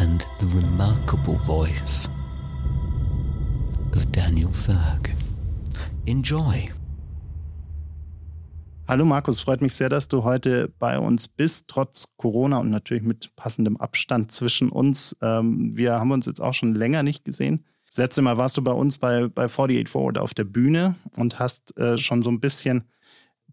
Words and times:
and 0.00 0.24
the 0.38 0.46
remarkable 0.46 1.36
voice 1.44 2.08
of 3.94 4.10
Daniel 4.12 4.52
Ferg. 4.52 5.10
Enjoy. 6.06 6.68
Hallo 8.86 9.04
Markus, 9.04 9.40
freut 9.40 9.60
mich 9.60 9.74
sehr, 9.74 9.88
dass 9.88 10.06
du 10.06 10.22
heute 10.22 10.72
bei 10.78 10.98
uns 10.98 11.26
bist, 11.26 11.66
trotz 11.68 12.16
Corona 12.16 12.58
und 12.58 12.70
natürlich 12.70 13.02
mit 13.02 13.34
passendem 13.34 13.76
Abstand 13.76 14.30
zwischen 14.30 14.70
uns. 14.70 15.16
Ähm, 15.20 15.76
wir 15.76 15.94
haben 15.94 16.12
uns 16.12 16.26
jetzt 16.26 16.40
auch 16.40 16.54
schon 16.54 16.74
länger 16.74 17.02
nicht 17.02 17.24
gesehen. 17.24 17.64
Das 17.88 17.96
letzte 17.96 18.22
Mal 18.22 18.38
warst 18.38 18.56
du 18.56 18.62
bei 18.62 18.72
uns 18.72 18.98
bei, 18.98 19.26
bei 19.26 19.44
48 19.44 19.88
Forward 19.88 20.18
auf 20.18 20.32
der 20.32 20.44
Bühne 20.44 20.94
und 21.16 21.40
hast 21.40 21.76
äh, 21.76 21.98
schon 21.98 22.22
so 22.22 22.30
ein 22.30 22.40
bisschen 22.40 22.84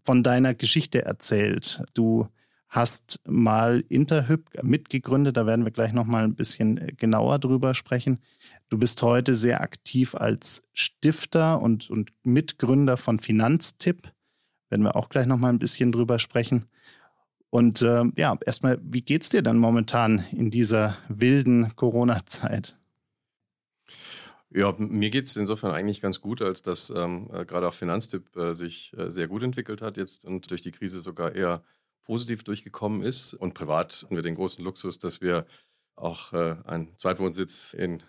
von 0.04 0.22
deiner 0.22 0.54
Geschichte 0.54 1.04
erzählt. 1.04 1.82
Du 1.94 2.28
hast 2.76 3.20
mal 3.26 3.82
Interhyp 3.88 4.62
mitgegründet. 4.62 5.36
Da 5.36 5.46
werden 5.46 5.64
wir 5.64 5.72
gleich 5.72 5.92
noch 5.92 6.04
mal 6.04 6.22
ein 6.22 6.36
bisschen 6.36 6.78
äh, 6.78 6.92
genauer 6.92 7.38
drüber 7.38 7.74
sprechen. 7.74 8.20
Du 8.68 8.78
bist 8.78 9.02
heute 9.02 9.34
sehr 9.34 9.62
aktiv 9.62 10.14
als 10.14 10.62
Stifter 10.74 11.60
und, 11.60 11.90
und 11.90 12.12
Mitgründer 12.22 12.96
von 12.96 13.18
Finanztipp. 13.18 14.12
Werden 14.68 14.82
wir 14.82 14.94
auch 14.94 15.08
gleich 15.08 15.26
noch 15.26 15.38
mal 15.38 15.48
ein 15.48 15.58
bisschen 15.58 15.90
drüber 15.90 16.18
sprechen. 16.18 16.66
Und 17.50 17.80
äh, 17.80 18.04
ja, 18.16 18.36
erstmal, 18.44 18.78
wie 18.82 19.02
geht's 19.02 19.30
dir 19.30 19.42
dann 19.42 19.58
momentan 19.58 20.26
in 20.32 20.50
dieser 20.50 20.98
wilden 21.08 21.74
Corona-Zeit? 21.76 22.76
Ja, 24.50 24.74
mir 24.78 25.10
geht 25.10 25.26
es 25.26 25.36
insofern 25.36 25.72
eigentlich 25.72 26.00
ganz 26.00 26.20
gut, 26.20 26.42
als 26.42 26.62
dass 26.62 26.90
ähm, 26.90 27.30
äh, 27.32 27.44
gerade 27.44 27.68
auch 27.68 27.74
Finanztipp 27.74 28.36
äh, 28.36 28.52
sich 28.52 28.92
äh, 28.96 29.10
sehr 29.10 29.28
gut 29.28 29.42
entwickelt 29.42 29.80
hat 29.80 29.96
jetzt 29.96 30.24
und 30.24 30.50
durch 30.50 30.62
die 30.62 30.72
Krise 30.72 31.00
sogar 31.00 31.34
eher 31.34 31.62
positiv 32.06 32.44
durchgekommen 32.44 33.02
ist. 33.02 33.34
Und 33.34 33.54
privat 33.54 34.02
hatten 34.02 34.16
wir 34.16 34.22
den 34.22 34.36
großen 34.36 34.64
Luxus, 34.64 34.98
dass 34.98 35.20
wir 35.20 35.46
auch 35.96 36.32
äh, 36.32 36.56
einen 36.64 36.96
Zweitwohnsitz 36.96 37.74
in 37.74 38.02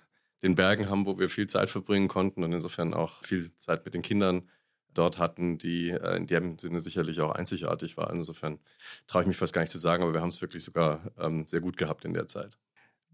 den 0.44 0.56
Bergen 0.56 0.90
haben, 0.90 1.06
wo 1.06 1.18
wir 1.20 1.30
viel 1.30 1.48
Zeit 1.48 1.70
verbringen 1.70 2.08
konnten 2.08 2.44
und 2.44 2.54
insofern 2.54 2.94
auch 2.94 3.24
viel 3.24 3.56
Zeit 3.56 3.86
mit 3.86 3.94
den 3.94 4.04
Kindern 4.04 4.50
dort 4.94 5.18
hatten, 5.18 5.58
die 5.58 5.90
äh, 5.90 6.16
in 6.16 6.28
dem 6.28 6.60
Sinne 6.60 6.80
sicherlich 6.80 7.22
auch 7.22 7.32
einzigartig 7.32 7.98
war. 7.98 8.12
Insofern 8.12 8.60
traue 9.08 9.24
ich 9.24 9.28
mich 9.28 9.38
fast 9.38 9.54
gar 9.54 9.62
nicht 9.62 9.72
zu 9.72 9.80
sagen, 9.80 10.04
aber 10.04 10.14
wir 10.14 10.22
haben 10.22 10.30
es 10.30 10.42
wirklich 10.42 10.64
sogar 10.64 11.12
ähm, 11.18 11.48
sehr 11.48 11.62
gut 11.62 11.78
gehabt 11.78 12.06
in 12.06 12.14
der 12.14 12.28
Zeit 12.28 12.58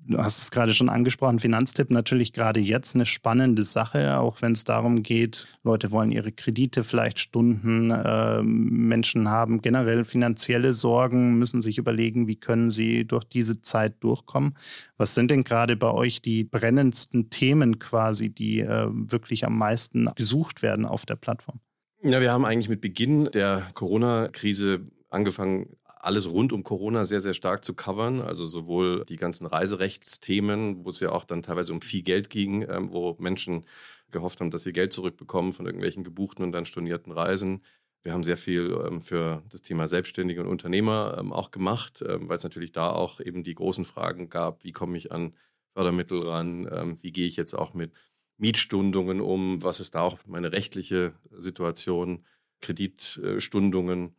du 0.07 0.17
hast 0.17 0.41
es 0.41 0.51
gerade 0.51 0.73
schon 0.73 0.89
angesprochen, 0.89 1.39
Finanztipp 1.39 1.91
natürlich 1.91 2.33
gerade 2.33 2.59
jetzt 2.59 2.95
eine 2.95 3.05
spannende 3.05 3.63
Sache, 3.63 4.17
auch 4.17 4.41
wenn 4.41 4.53
es 4.53 4.63
darum 4.63 5.03
geht, 5.03 5.47
Leute 5.63 5.91
wollen 5.91 6.11
ihre 6.11 6.31
Kredite 6.31 6.83
vielleicht 6.83 7.19
stunden, 7.19 7.91
äh, 7.91 8.41
Menschen 8.43 9.29
haben 9.29 9.61
generell 9.61 10.05
finanzielle 10.05 10.73
Sorgen, 10.73 11.37
müssen 11.37 11.61
sich 11.61 11.77
überlegen, 11.77 12.27
wie 12.27 12.35
können 12.35 12.71
sie 12.71 13.05
durch 13.05 13.23
diese 13.23 13.61
Zeit 13.61 13.95
durchkommen. 14.03 14.57
Was 14.97 15.13
sind 15.13 15.31
denn 15.31 15.43
gerade 15.43 15.75
bei 15.75 15.91
euch 15.91 16.21
die 16.21 16.43
brennendsten 16.43 17.29
Themen 17.29 17.79
quasi, 17.79 18.29
die 18.29 18.59
äh, 18.59 18.87
wirklich 18.89 19.45
am 19.45 19.57
meisten 19.57 20.09
gesucht 20.15 20.61
werden 20.61 20.85
auf 20.85 21.05
der 21.05 21.15
Plattform? 21.15 21.59
Ja, 22.01 22.19
wir 22.19 22.31
haben 22.31 22.45
eigentlich 22.45 22.69
mit 22.69 22.81
Beginn 22.81 23.29
der 23.33 23.63
Corona-Krise 23.73 24.81
angefangen, 25.09 25.77
alles 26.03 26.29
rund 26.29 26.53
um 26.53 26.63
Corona 26.63 27.05
sehr, 27.05 27.21
sehr 27.21 27.33
stark 27.33 27.63
zu 27.63 27.73
covern. 27.73 28.21
Also 28.21 28.45
sowohl 28.45 29.05
die 29.05 29.15
ganzen 29.15 29.45
Reiserechtsthemen, 29.45 30.83
wo 30.83 30.89
es 30.89 30.99
ja 30.99 31.11
auch 31.11 31.23
dann 31.25 31.43
teilweise 31.43 31.73
um 31.73 31.81
viel 31.81 32.03
Geld 32.03 32.29
ging, 32.29 32.63
ähm, 32.69 32.91
wo 32.91 33.15
Menschen 33.19 33.65
gehofft 34.11 34.39
haben, 34.41 34.51
dass 34.51 34.63
sie 34.63 34.73
Geld 34.73 34.93
zurückbekommen 34.93 35.53
von 35.53 35.65
irgendwelchen 35.65 36.03
gebuchten 36.03 36.43
und 36.45 36.51
dann 36.51 36.65
stornierten 36.65 37.11
Reisen. 37.11 37.63
Wir 38.03 38.13
haben 38.13 38.23
sehr 38.23 38.37
viel 38.37 38.77
ähm, 38.85 39.01
für 39.01 39.43
das 39.49 39.61
Thema 39.61 39.87
Selbstständige 39.87 40.41
und 40.41 40.47
Unternehmer 40.47 41.15
ähm, 41.19 41.31
auch 41.31 41.51
gemacht, 41.51 42.03
ähm, 42.07 42.27
weil 42.27 42.37
es 42.37 42.43
natürlich 42.43 42.73
da 42.73 42.89
auch 42.91 43.21
eben 43.21 43.43
die 43.43 43.55
großen 43.55 43.85
Fragen 43.85 44.29
gab, 44.29 44.63
wie 44.63 44.73
komme 44.73 44.97
ich 44.97 45.11
an 45.11 45.33
Fördermittel 45.73 46.27
ran, 46.27 46.67
ähm, 46.71 47.01
wie 47.01 47.11
gehe 47.11 47.27
ich 47.27 47.37
jetzt 47.37 47.53
auch 47.53 47.73
mit 47.73 47.93
Mietstundungen 48.37 49.21
um, 49.21 49.63
was 49.63 49.79
ist 49.79 49.95
da 49.95 50.01
auch 50.01 50.19
meine 50.25 50.51
rechtliche 50.51 51.13
Situation, 51.31 52.25
Kreditstundungen. 52.61 54.15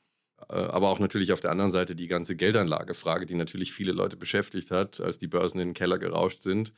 Äh, 0.48 0.54
aber 0.54 0.88
auch 0.88 0.98
natürlich 0.98 1.32
auf 1.32 1.40
der 1.40 1.50
anderen 1.50 1.70
Seite 1.70 1.94
die 1.94 2.08
ganze 2.08 2.36
Geldanlagefrage, 2.36 3.26
die 3.26 3.34
natürlich 3.34 3.72
viele 3.72 3.92
Leute 3.92 4.16
beschäftigt 4.16 4.70
hat, 4.70 5.00
als 5.00 5.18
die 5.18 5.28
Börsen 5.28 5.60
in 5.60 5.68
den 5.68 5.74
Keller 5.74 5.98
gerauscht 5.98 6.40
sind. 6.40 6.72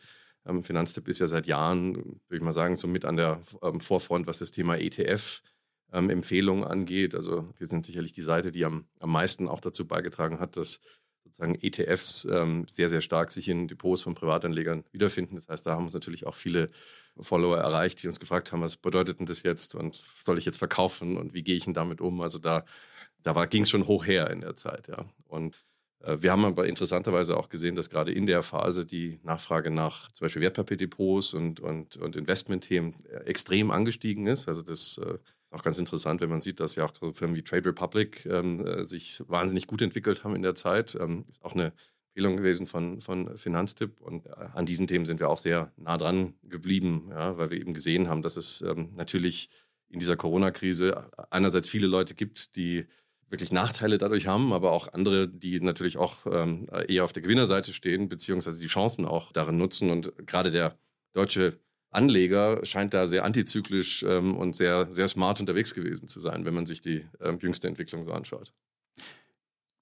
Ähm, 0.47 0.63
Finanztipp 0.63 1.09
ist 1.09 1.19
ja 1.19 1.27
seit 1.27 1.47
Jahren, 1.47 1.95
würde 1.95 2.37
ich 2.37 2.43
mal 2.43 2.53
sagen, 2.53 2.77
so 2.77 2.87
mit 2.89 3.05
an 3.05 3.17
der 3.17 3.41
ähm, 3.63 3.81
Vorfront, 3.81 4.27
was 4.27 4.39
das 4.39 4.51
Thema 4.51 4.77
ETF-Empfehlungen 4.79 6.65
ähm, 6.65 6.71
angeht. 6.71 7.15
Also 7.15 7.53
wir 7.57 7.67
sind 7.67 7.85
sicherlich 7.85 8.13
die 8.13 8.23
Seite, 8.23 8.53
die 8.53 8.65
am, 8.65 8.87
am 9.01 9.11
meisten 9.11 9.49
auch 9.49 9.61
dazu 9.61 9.87
beigetragen 9.87 10.39
hat, 10.39 10.57
dass 10.57 10.81
sozusagen 11.25 11.57
ETFs 11.61 12.27
ähm, 12.31 12.67
sehr, 12.69 12.89
sehr 12.89 13.01
stark 13.01 13.33
sich 13.33 13.49
in 13.49 13.67
Depots 13.67 14.03
von 14.03 14.15
Privatanlegern 14.15 14.85
wiederfinden. 14.93 15.35
Das 15.35 15.49
heißt, 15.49 15.67
da 15.67 15.73
haben 15.73 15.85
uns 15.85 15.95
natürlich 15.95 16.27
auch 16.27 16.35
viele 16.35 16.69
Follower 17.19 17.59
erreicht, 17.59 18.03
die 18.03 18.07
uns 18.07 18.21
gefragt 18.21 18.53
haben, 18.53 18.63
was 18.63 18.77
bedeutet 18.77 19.19
denn 19.19 19.27
das 19.27 19.43
jetzt 19.43 19.75
und 19.75 20.07
soll 20.21 20.39
ich 20.39 20.45
jetzt 20.45 20.59
verkaufen 20.59 21.17
und 21.17 21.35
wie 21.35 21.43
gehe 21.43 21.57
ich 21.57 21.65
denn 21.65 21.75
damit 21.75 22.01
um? 22.01 22.21
Also 22.21 22.39
da 22.39 22.65
da 23.27 23.45
ging 23.47 23.63
es 23.63 23.71
schon 23.71 23.87
hoch 23.87 24.07
her 24.07 24.31
in 24.31 24.41
der 24.41 24.57
Zeit, 24.57 24.89
ja. 24.89 25.05
Und 25.27 25.65
äh, 26.01 26.17
wir 26.21 26.33
haben 26.33 26.45
aber 26.45 26.67
interessanterweise 26.67 27.37
auch 27.37 27.49
gesehen, 27.49 27.77
dass 27.77 27.91
gerade 27.91 28.13
in 28.13 28.27
der 28.27 28.43
Phase 28.43 28.87
die 28.87 29.19
Nachfrage 29.23 29.71
nach 29.71 30.11
zum 30.13 30.25
Beispiel 30.25 30.43
Wertpapierdepots 30.43 31.35
und, 31.35 31.61
und, 31.61 31.97
und 31.97 32.17
Investmentthemen 32.17 32.95
äh, 33.07 33.25
extrem 33.25 33.71
angestiegen 33.71 34.27
ist. 34.27 34.49
Also 34.49 34.63
das 34.63 34.99
äh, 34.99 35.15
ist 35.15 35.53
auch 35.53 35.63
ganz 35.63 35.79
interessant, 35.79 36.21
wenn 36.21 36.31
man 36.31 36.41
sieht, 36.41 36.61
dass 36.61 36.77
ja 36.77 36.85
auch 36.85 36.95
so 36.95 37.13
Firmen 37.13 37.37
wie 37.37 37.43
Trade 37.43 37.69
Republic 37.69 38.27
ähm, 38.27 38.65
äh, 38.65 38.85
sich 38.85 39.23
wahnsinnig 39.27 39.67
gut 39.67 39.83
entwickelt 39.83 40.25
haben 40.25 40.37
in 40.37 40.43
der 40.43 40.55
Zeit. 40.55 40.97
Ähm, 41.01 41.25
ist 41.29 41.45
auch 41.45 41.55
eine 41.55 41.73
Empfehlung 42.15 42.37
gewesen 42.37 42.67
von, 42.67 43.01
von 43.01 43.37
Finanztipp. 43.37 44.01
Und 44.01 44.27
äh, 44.27 44.31
an 44.55 44.67
diesen 44.67 44.87
Themen 44.87 45.05
sind 45.05 45.21
wir 45.21 45.29
auch 45.29 45.39
sehr 45.39 45.73
nah 45.77 45.99
dran 45.99 46.35
geblieben, 46.45 47.09
ja, 47.11 47.37
weil 47.37 47.51
wir 47.51 47.61
eben 47.61 47.75
gesehen 47.75 48.09
haben, 48.09 48.23
dass 48.23 48.37
es 48.37 48.63
ähm, 48.63 48.93
natürlich 48.95 49.51
in 49.89 50.01
dieser 50.01 50.17
Corona-Krise 50.17 51.11
einerseits 51.31 51.69
viele 51.69 51.87
Leute 51.87 52.15
gibt, 52.15 52.57
die 52.57 52.87
wirklich 53.29 53.53
Nachteile 53.53 53.99
dadurch 53.99 54.27
haben, 54.27 54.53
aber 54.53 54.73
auch 54.73 54.93
andere, 54.93 55.29
die 55.29 55.61
natürlich 55.61 55.97
auch 55.97 56.27
ähm, 56.27 56.69
eher 56.89 57.05
auf 57.05 57.13
der 57.13 57.23
Gewinnerseite 57.23 57.73
stehen, 57.73 58.09
beziehungsweise 58.09 58.59
die 58.61 58.67
Chancen 58.67 59.05
auch 59.05 59.33
darin 59.33 59.57
nutzen. 59.57 59.91
Und 59.91 60.13
gerade 60.27 60.51
der 60.51 60.79
deutsche 61.13 61.59
Anleger 61.91 62.65
scheint 62.65 62.95
da 62.95 63.09
sehr 63.09 63.25
antizyklisch 63.25 64.03
ähm, 64.03 64.37
und 64.37 64.55
sehr, 64.55 64.93
sehr 64.93 65.09
smart 65.09 65.41
unterwegs 65.41 65.75
gewesen 65.75 66.09
zu 66.09 66.21
sein, 66.21 66.45
wenn 66.45 66.55
man 66.55 66.67
sich 66.67 66.81
die 66.81 67.07
ähm, 67.21 67.39
jüngste 67.41 67.69
Entwicklung 67.69 68.05
so 68.05 68.13
anschaut. 68.13 68.53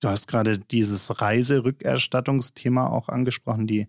Du 0.00 0.08
hast 0.08 0.28
gerade 0.28 0.58
dieses 0.58 1.20
Reiserückerstattungsthema 1.20 2.88
auch 2.88 3.08
angesprochen, 3.08 3.66
die 3.66 3.88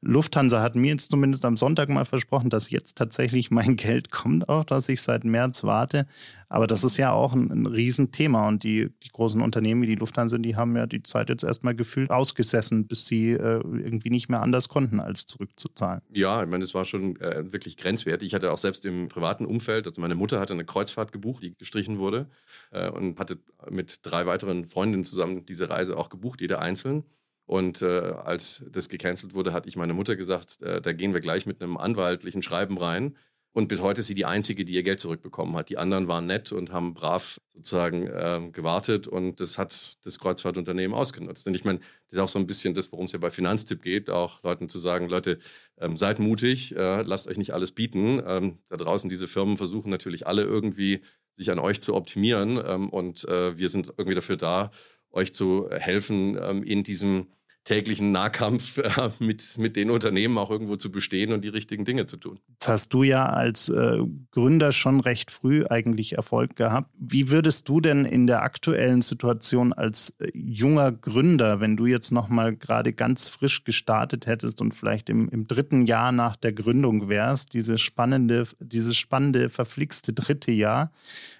Lufthansa 0.00 0.62
hat 0.62 0.76
mir 0.76 0.88
jetzt 0.88 1.10
zumindest 1.10 1.44
am 1.44 1.56
Sonntag 1.56 1.88
mal 1.88 2.04
versprochen, 2.04 2.50
dass 2.50 2.70
jetzt 2.70 2.98
tatsächlich 2.98 3.50
mein 3.50 3.76
Geld 3.76 4.10
kommt, 4.10 4.48
auch 4.48 4.64
dass 4.64 4.88
ich 4.88 5.02
seit 5.02 5.24
März 5.24 5.64
warte. 5.64 6.06
Aber 6.48 6.66
das 6.66 6.84
ist 6.84 6.98
ja 6.98 7.10
auch 7.10 7.32
ein, 7.32 7.50
ein 7.50 7.66
Riesenthema. 7.66 8.46
Und 8.46 8.62
die, 8.62 8.90
die 9.02 9.08
großen 9.08 9.40
Unternehmen 9.40 9.82
wie 9.82 9.86
die 9.86 9.94
Lufthansa, 9.96 10.38
die 10.38 10.56
haben 10.56 10.76
ja 10.76 10.86
die 10.86 11.02
Zeit 11.02 11.28
jetzt 11.28 11.42
erstmal 11.42 11.74
gefühlt 11.74 12.10
ausgesessen, 12.10 12.86
bis 12.86 13.06
sie 13.06 13.32
äh, 13.32 13.60
irgendwie 13.62 14.10
nicht 14.10 14.28
mehr 14.28 14.40
anders 14.40 14.68
konnten, 14.68 15.00
als 15.00 15.26
zurückzuzahlen. 15.26 16.02
Ja, 16.12 16.42
ich 16.42 16.48
meine, 16.48 16.62
das 16.62 16.74
war 16.74 16.84
schon 16.84 17.20
äh, 17.20 17.52
wirklich 17.52 17.76
grenzwertig. 17.76 18.28
Ich 18.28 18.34
hatte 18.34 18.52
auch 18.52 18.58
selbst 18.58 18.84
im 18.84 19.08
privaten 19.08 19.46
Umfeld, 19.46 19.86
also 19.86 20.00
meine 20.00 20.14
Mutter 20.14 20.38
hatte 20.38 20.52
eine 20.52 20.64
Kreuzfahrt 20.64 21.12
gebucht, 21.12 21.42
die 21.42 21.56
gestrichen 21.56 21.98
wurde 21.98 22.28
äh, 22.70 22.88
und 22.90 23.18
hatte 23.18 23.38
mit 23.70 24.00
drei 24.02 24.26
weiteren 24.26 24.66
Freundinnen 24.66 25.04
zusammen 25.04 25.46
diese 25.46 25.70
Reise 25.70 25.96
auch 25.96 26.08
gebucht, 26.08 26.40
jeder 26.40 26.60
einzeln. 26.60 27.04
Und 27.46 27.82
äh, 27.82 27.86
als 27.86 28.64
das 28.70 28.88
gecancelt 28.88 29.34
wurde, 29.34 29.52
hat 29.52 29.66
ich 29.66 29.76
meine 29.76 29.94
Mutter 29.94 30.16
gesagt, 30.16 30.62
äh, 30.62 30.80
da 30.80 30.92
gehen 30.92 31.12
wir 31.12 31.20
gleich 31.20 31.46
mit 31.46 31.62
einem 31.62 31.76
anwaltlichen 31.76 32.42
Schreiben 32.42 32.78
rein. 32.78 33.16
Und 33.54 33.68
bis 33.68 33.80
heute 33.80 34.00
ist 34.00 34.08
sie 34.08 34.16
die 34.16 34.24
Einzige, 34.24 34.64
die 34.64 34.72
ihr 34.72 34.82
Geld 34.82 34.98
zurückbekommen 34.98 35.54
hat. 35.54 35.68
Die 35.68 35.78
anderen 35.78 36.08
waren 36.08 36.26
nett 36.26 36.50
und 36.50 36.72
haben 36.72 36.92
brav 36.92 37.40
sozusagen 37.52 38.08
äh, 38.08 38.50
gewartet 38.50 39.06
und 39.06 39.38
das 39.38 39.58
hat 39.58 40.04
das 40.04 40.18
Kreuzfahrtunternehmen 40.18 40.92
ausgenutzt. 40.92 41.46
Und 41.46 41.54
ich 41.54 41.64
meine, 41.64 41.78
das 41.78 42.14
ist 42.14 42.18
auch 42.18 42.28
so 42.28 42.40
ein 42.40 42.48
bisschen 42.48 42.74
das, 42.74 42.90
worum 42.90 43.04
es 43.04 43.12
ja 43.12 43.20
bei 43.20 43.30
Finanztipp 43.30 43.80
geht, 43.80 44.10
auch 44.10 44.42
Leuten 44.42 44.68
zu 44.68 44.78
sagen, 44.78 45.08
Leute, 45.08 45.38
ähm, 45.78 45.96
seid 45.96 46.18
mutig, 46.18 46.74
äh, 46.74 47.02
lasst 47.02 47.28
euch 47.28 47.38
nicht 47.38 47.54
alles 47.54 47.70
bieten. 47.70 48.20
Ähm, 48.26 48.58
da 48.68 48.76
draußen 48.76 49.08
diese 49.08 49.28
Firmen 49.28 49.56
versuchen 49.56 49.88
natürlich 49.88 50.26
alle 50.26 50.42
irgendwie 50.42 51.02
sich 51.34 51.52
an 51.52 51.60
euch 51.60 51.80
zu 51.80 51.94
optimieren 51.94 52.60
ähm, 52.64 52.90
und 52.90 53.24
äh, 53.28 53.56
wir 53.56 53.68
sind 53.68 53.86
irgendwie 53.96 54.16
dafür 54.16 54.36
da, 54.36 54.72
euch 55.14 55.32
zu 55.34 55.70
helfen, 55.70 56.38
ähm, 56.40 56.62
in 56.62 56.82
diesem 56.84 57.28
täglichen 57.64 58.12
Nahkampf 58.12 58.78
äh, 58.78 59.10
mit, 59.18 59.56
mit 59.58 59.76
den 59.76 59.90
Unternehmen 59.90 60.38
auch 60.38 60.50
irgendwo 60.50 60.76
zu 60.76 60.92
bestehen 60.92 61.32
und 61.32 61.42
die 61.42 61.48
richtigen 61.48 61.84
Dinge 61.84 62.06
zu 62.06 62.16
tun. 62.16 62.38
Jetzt 62.48 62.68
hast 62.68 62.94
du 62.94 63.02
ja 63.02 63.26
als 63.26 63.68
äh, 63.70 63.98
Gründer 64.30 64.72
schon 64.72 65.00
recht 65.00 65.30
früh 65.30 65.64
eigentlich 65.66 66.14
Erfolg 66.14 66.56
gehabt. 66.56 66.90
Wie 66.98 67.30
würdest 67.30 67.68
du 67.68 67.80
denn 67.80 68.04
in 68.04 68.26
der 68.26 68.42
aktuellen 68.42 69.02
Situation 69.02 69.72
als 69.72 70.10
äh, 70.18 70.30
junger 70.34 70.92
Gründer, 70.92 71.60
wenn 71.60 71.76
du 71.76 71.86
jetzt 71.86 72.12
nochmal 72.12 72.54
gerade 72.54 72.92
ganz 72.92 73.28
frisch 73.28 73.64
gestartet 73.64 74.26
hättest 74.26 74.60
und 74.60 74.74
vielleicht 74.74 75.08
im, 75.08 75.28
im 75.30 75.46
dritten 75.46 75.86
Jahr 75.86 76.12
nach 76.12 76.36
der 76.36 76.52
Gründung 76.52 77.08
wärst, 77.08 77.54
diese 77.54 77.78
spannende, 77.78 78.46
dieses 78.60 78.96
spannende, 78.96 79.48
verflixte 79.48 80.12
dritte 80.12 80.52
Jahr, 80.52 80.92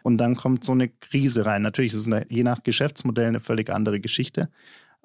und 0.03 0.19
dann 0.19 0.37
kommt 0.37 0.65
so 0.65 0.73
eine 0.73 0.88
Krise 0.88 1.47
rein. 1.47 1.62
Natürlich 1.62 1.93
ist 1.94 2.00
es 2.00 2.06
eine, 2.06 2.27
je 2.29 2.43
nach 2.43 2.62
Geschäftsmodell 2.62 3.29
eine 3.29 3.41
völlig 3.41 3.70
andere 3.70 4.00
Geschichte. 4.00 4.50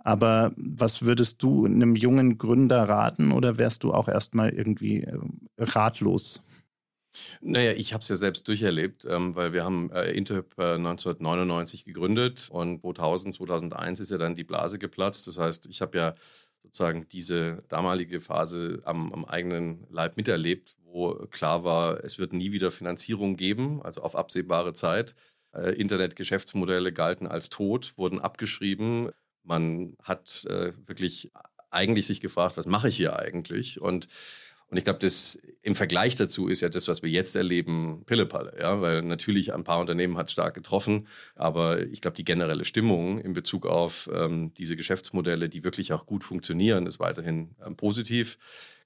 Aber 0.04 0.52
was 0.56 1.02
würdest 1.02 1.44
du 1.44 1.66
einem 1.66 1.96
jungen 1.96 2.38
Gründer 2.38 2.88
raten 2.88 3.32
oder 3.32 3.58
wärst 3.58 3.84
du 3.84 3.94
auch 3.94 4.08
erstmal 4.08 4.50
irgendwie 4.50 5.04
äh, 5.04 5.18
ratlos? 5.58 6.42
Naja, 7.42 7.72
ich 7.74 7.94
habe 7.94 8.02
es 8.02 8.10
ja 8.10 8.16
selbst 8.16 8.48
durcherlebt, 8.48 9.06
ähm, 9.06 9.36
weil 9.36 9.54
wir 9.54 9.64
haben 9.64 9.92
äh, 9.92 10.12
Interhyp 10.12 10.54
äh, 10.58 10.76
1999 10.76 11.86
gegründet 11.86 12.50
und 12.52 12.82
2000, 12.82 13.36
2001 13.36 14.00
ist 14.00 14.12
ja 14.12 14.18
dann 14.18 14.36
die 14.36 14.44
Blase 14.44 14.80
geplatzt. 14.80 15.28
Das 15.28 15.38
heißt, 15.38 15.66
ich 15.68 15.82
habe 15.82 15.98
ja 15.98 16.16
sozusagen 16.64 17.08
diese 17.08 17.64
damalige 17.68 18.20
Phase 18.20 18.82
am, 18.86 19.12
am, 19.12 19.26
eigenen 19.26 19.88
Leib 19.90 20.18
miterlebt, 20.18 20.76
wo 20.84 21.14
klar 21.32 21.64
war, 21.64 22.04
es 22.04 22.20
wird 22.20 22.34
nie 22.34 22.52
wieder 22.52 22.72
Finanzierung 22.72 23.38
geben, 23.38 23.82
also 23.82 24.02
auf 24.02 24.16
absehbare 24.16 24.74
Zeit. 24.74 25.16
Äh, 25.54 25.72
Internetgeschäftsmodelle 25.72 26.94
galten 26.94 27.28
als 27.28 27.50
tot, 27.50 27.94
wurden 27.98 28.20
abgeschrieben. 28.20 29.10
Man 29.44 29.96
hat 30.04 30.46
äh, 30.50 30.74
wirklich 30.86 31.32
eigentlich 31.72 32.08
sich 32.08 32.22
gefragt, 32.22 32.58
was 32.58 32.66
mache 32.66 32.90
ich 32.90 32.98
hier 32.98 33.18
eigentlich? 33.18 33.82
Und, 33.82 34.08
und 34.68 34.78
ich 34.78 34.84
glaube, 34.84 35.00
das 35.00 35.40
im 35.62 35.76
Vergleich 35.76 36.16
dazu 36.16 36.48
ist 36.48 36.62
ja 36.62 36.70
das, 36.70 36.88
was 36.88 37.02
wir 37.02 37.10
jetzt 37.10 37.36
erleben, 37.36 38.04
Pillepalle. 38.06 38.58
Ja? 38.60 38.82
Weil 38.82 39.02
natürlich 39.02 39.54
ein 39.54 39.64
paar 39.64 39.80
Unternehmen 39.80 40.18
hat 40.18 40.28
es 40.28 40.32
stark 40.32 40.54
getroffen, 40.54 41.08
aber 41.36 41.82
ich 41.88 42.02
glaube, 42.02 42.18
die 42.18 42.24
generelle 42.24 42.66
Stimmung 42.66 43.20
in 43.20 43.34
Bezug 43.34 43.66
auf 43.66 44.10
ähm, 44.14 44.54
diese 44.56 44.76
Geschäftsmodelle, 44.76 45.50
die 45.50 45.64
wirklich 45.64 45.94
auch 45.94 46.06
gut 46.06 46.24
funktionieren, 46.24 46.88
ist 46.88 47.00
weiterhin 47.00 47.56
ähm, 47.66 47.76
positiv. 47.76 48.38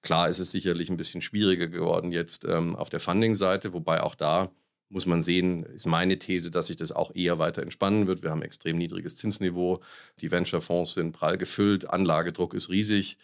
Klar 0.02 0.28
ist 0.28 0.40
es 0.40 0.52
sicherlich 0.52 0.90
ein 0.90 0.98
bisschen 0.98 1.22
schwieriger 1.22 1.68
geworden 1.68 2.12
jetzt 2.12 2.44
ähm, 2.46 2.76
auf 2.76 2.90
der 2.90 3.00
Funding-Seite, 3.00 3.72
wobei 3.74 4.04
auch 4.04 4.16
da 4.16 4.52
muss 4.94 5.06
man 5.06 5.22
sehen, 5.22 5.64
ist 5.64 5.86
meine 5.86 6.20
These, 6.20 6.52
dass 6.52 6.68
sich 6.68 6.78
das 6.78 6.92
auch 6.92 7.14
eher 7.16 7.40
weiter 7.40 7.64
entspannen 7.64 8.08
wird. 8.08 8.22
Wir 8.22 8.30
haben 8.30 8.44
extrem 8.44 8.78
niedriges 8.78 9.18
Zinsniveau, 9.18 9.82
die 10.22 10.32
Venture-Fonds 10.32 10.94
sind 10.94 11.12
prall 11.12 11.38
gefüllt, 11.38 11.90
Anlagedruck 11.90 12.54
ist 12.54 12.70
riesig. 12.70 13.18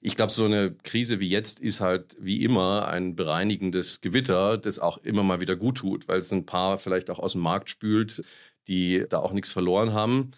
Ich 0.00 0.16
glaube, 0.16 0.32
so 0.32 0.46
eine 0.46 0.72
Krise 0.72 1.20
wie 1.20 1.28
jetzt 1.28 1.60
ist 1.60 1.80
halt 1.80 2.16
wie 2.18 2.42
immer 2.42 2.88
ein 2.88 3.16
bereinigendes 3.16 4.00
Gewitter, 4.00 4.56
das 4.56 4.78
auch 4.78 4.98
immer 4.98 5.22
mal 5.22 5.40
wieder 5.40 5.56
gut 5.56 5.78
tut, 5.78 6.08
weil 6.08 6.20
es 6.20 6.32
ein 6.32 6.46
paar 6.46 6.78
vielleicht 6.78 7.10
auch 7.10 7.18
aus 7.18 7.32
dem 7.32 7.42
Markt 7.42 7.68
spült, 7.68 8.24
die 8.66 9.04
da 9.08 9.18
auch 9.18 9.32
nichts 9.32 9.52
verloren 9.52 9.92
haben. 9.92 10.30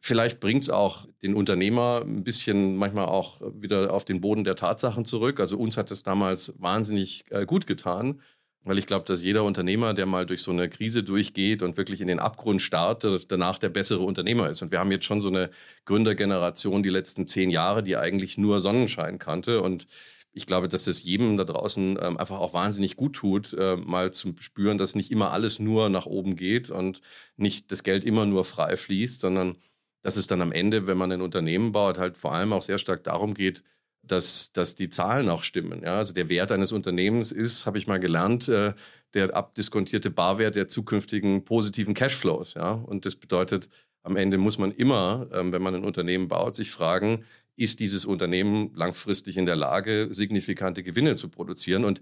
Vielleicht 0.00 0.40
bringt 0.40 0.64
es 0.64 0.70
auch 0.70 1.06
den 1.22 1.34
Unternehmer 1.34 2.02
ein 2.04 2.24
bisschen 2.24 2.76
manchmal 2.76 3.06
auch 3.06 3.40
wieder 3.54 3.92
auf 3.92 4.04
den 4.04 4.20
Boden 4.20 4.44
der 4.44 4.56
Tatsachen 4.56 5.04
zurück. 5.04 5.38
Also 5.40 5.58
uns 5.58 5.76
hat 5.76 5.90
es 5.90 6.02
damals 6.02 6.54
wahnsinnig 6.58 7.24
äh, 7.30 7.44
gut 7.44 7.66
getan, 7.66 8.20
weil 8.64 8.78
ich 8.78 8.86
glaube, 8.86 9.04
dass 9.04 9.22
jeder 9.22 9.44
Unternehmer, 9.44 9.94
der 9.94 10.06
mal 10.06 10.26
durch 10.26 10.42
so 10.42 10.52
eine 10.52 10.68
Krise 10.68 11.02
durchgeht 11.02 11.62
und 11.62 11.76
wirklich 11.76 12.00
in 12.00 12.08
den 12.08 12.20
Abgrund 12.20 12.62
startet, 12.62 13.32
danach 13.32 13.58
der 13.58 13.70
bessere 13.70 14.00
Unternehmer 14.00 14.50
ist. 14.50 14.62
Und 14.62 14.70
wir 14.70 14.78
haben 14.78 14.92
jetzt 14.92 15.04
schon 15.04 15.20
so 15.20 15.28
eine 15.28 15.50
Gründergeneration 15.84 16.82
die 16.82 16.88
letzten 16.88 17.26
zehn 17.26 17.50
Jahre, 17.50 17.82
die 17.82 17.96
eigentlich 17.96 18.38
nur 18.38 18.60
Sonnenschein 18.60 19.18
kannte. 19.18 19.62
Und 19.62 19.88
ich 20.32 20.46
glaube, 20.46 20.68
dass 20.68 20.84
das 20.84 21.02
jedem 21.02 21.36
da 21.36 21.44
draußen 21.44 21.98
ähm, 22.00 22.16
einfach 22.16 22.38
auch 22.38 22.54
wahnsinnig 22.54 22.96
gut 22.96 23.14
tut, 23.14 23.52
äh, 23.54 23.76
mal 23.76 24.12
zu 24.12 24.34
spüren, 24.38 24.78
dass 24.78 24.94
nicht 24.94 25.10
immer 25.10 25.32
alles 25.32 25.58
nur 25.58 25.88
nach 25.88 26.06
oben 26.06 26.36
geht 26.36 26.70
und 26.70 27.02
nicht 27.36 27.70
das 27.72 27.82
Geld 27.82 28.04
immer 28.04 28.26
nur 28.26 28.44
frei 28.44 28.76
fließt, 28.76 29.20
sondern 29.20 29.56
dass 30.02 30.16
es 30.16 30.26
dann 30.26 30.40
am 30.42 30.52
Ende, 30.52 30.86
wenn 30.86 30.98
man 30.98 31.12
ein 31.12 31.20
Unternehmen 31.20 31.72
baut, 31.72 31.98
halt 31.98 32.16
vor 32.16 32.32
allem 32.32 32.52
auch 32.52 32.62
sehr 32.62 32.78
stark 32.78 33.04
darum 33.04 33.34
geht, 33.34 33.62
dass, 34.02 34.52
dass 34.52 34.74
die 34.74 34.90
Zahlen 34.90 35.28
auch 35.28 35.42
stimmen. 35.42 35.82
Ja? 35.82 35.98
Also 35.98 36.12
der 36.12 36.28
Wert 36.28 36.52
eines 36.52 36.72
Unternehmens 36.72 37.32
ist, 37.32 37.66
habe 37.66 37.78
ich 37.78 37.86
mal 37.86 38.00
gelernt, 38.00 38.48
äh, 38.48 38.74
der 39.14 39.34
abdiskontierte 39.34 40.10
Barwert 40.10 40.54
der 40.54 40.68
zukünftigen 40.68 41.44
positiven 41.44 41.94
Cashflows. 41.94 42.54
Ja? 42.54 42.72
Und 42.72 43.06
das 43.06 43.16
bedeutet, 43.16 43.68
am 44.02 44.16
Ende 44.16 44.38
muss 44.38 44.58
man 44.58 44.72
immer, 44.72 45.28
ähm, 45.32 45.52
wenn 45.52 45.62
man 45.62 45.74
ein 45.74 45.84
Unternehmen 45.84 46.28
baut, 46.28 46.54
sich 46.54 46.70
fragen, 46.70 47.24
ist 47.56 47.80
dieses 47.80 48.04
Unternehmen 48.04 48.72
langfristig 48.74 49.36
in 49.36 49.46
der 49.46 49.56
Lage, 49.56 50.08
signifikante 50.10 50.82
Gewinne 50.82 51.16
zu 51.16 51.28
produzieren? 51.28 51.84
Und 51.84 52.00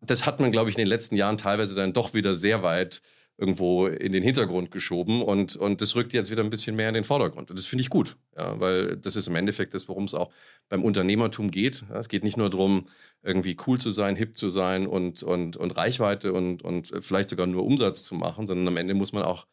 das 0.00 0.24
hat 0.24 0.40
man, 0.40 0.52
glaube 0.52 0.70
ich, 0.70 0.76
in 0.76 0.80
den 0.80 0.88
letzten 0.88 1.16
Jahren 1.16 1.38
teilweise 1.38 1.74
dann 1.74 1.92
doch 1.92 2.14
wieder 2.14 2.34
sehr 2.34 2.62
weit 2.62 3.02
irgendwo 3.38 3.86
in 3.86 4.10
den 4.10 4.24
Hintergrund 4.24 4.72
geschoben 4.72 5.22
und, 5.22 5.54
und 5.54 5.80
das 5.80 5.94
rückt 5.94 6.12
jetzt 6.12 6.30
wieder 6.30 6.42
ein 6.42 6.50
bisschen 6.50 6.74
mehr 6.74 6.88
in 6.88 6.94
den 6.94 7.04
Vordergrund. 7.04 7.50
Und 7.50 7.58
das 7.58 7.66
finde 7.66 7.82
ich 7.82 7.88
gut, 7.88 8.16
ja, 8.36 8.58
weil 8.58 8.96
das 8.96 9.14
ist 9.14 9.28
im 9.28 9.36
Endeffekt 9.36 9.74
das, 9.74 9.88
worum 9.88 10.04
es 10.04 10.14
auch 10.14 10.32
beim 10.68 10.84
Unternehmertum 10.84 11.52
geht. 11.52 11.84
Es 11.94 12.08
geht 12.08 12.24
nicht 12.24 12.36
nur 12.36 12.50
darum, 12.50 12.86
irgendwie 13.22 13.56
cool 13.66 13.78
zu 13.78 13.92
sein, 13.92 14.16
hip 14.16 14.36
zu 14.36 14.48
sein 14.48 14.88
und, 14.88 15.22
und, 15.22 15.56
und 15.56 15.70
Reichweite 15.76 16.32
und, 16.32 16.62
und 16.62 16.92
vielleicht 17.00 17.28
sogar 17.28 17.46
nur 17.46 17.64
Umsatz 17.64 18.02
zu 18.02 18.16
machen, 18.16 18.48
sondern 18.48 18.66
am 18.66 18.76
Ende 18.76 18.94
muss 18.94 19.12
man 19.12 19.22
auch, 19.22 19.46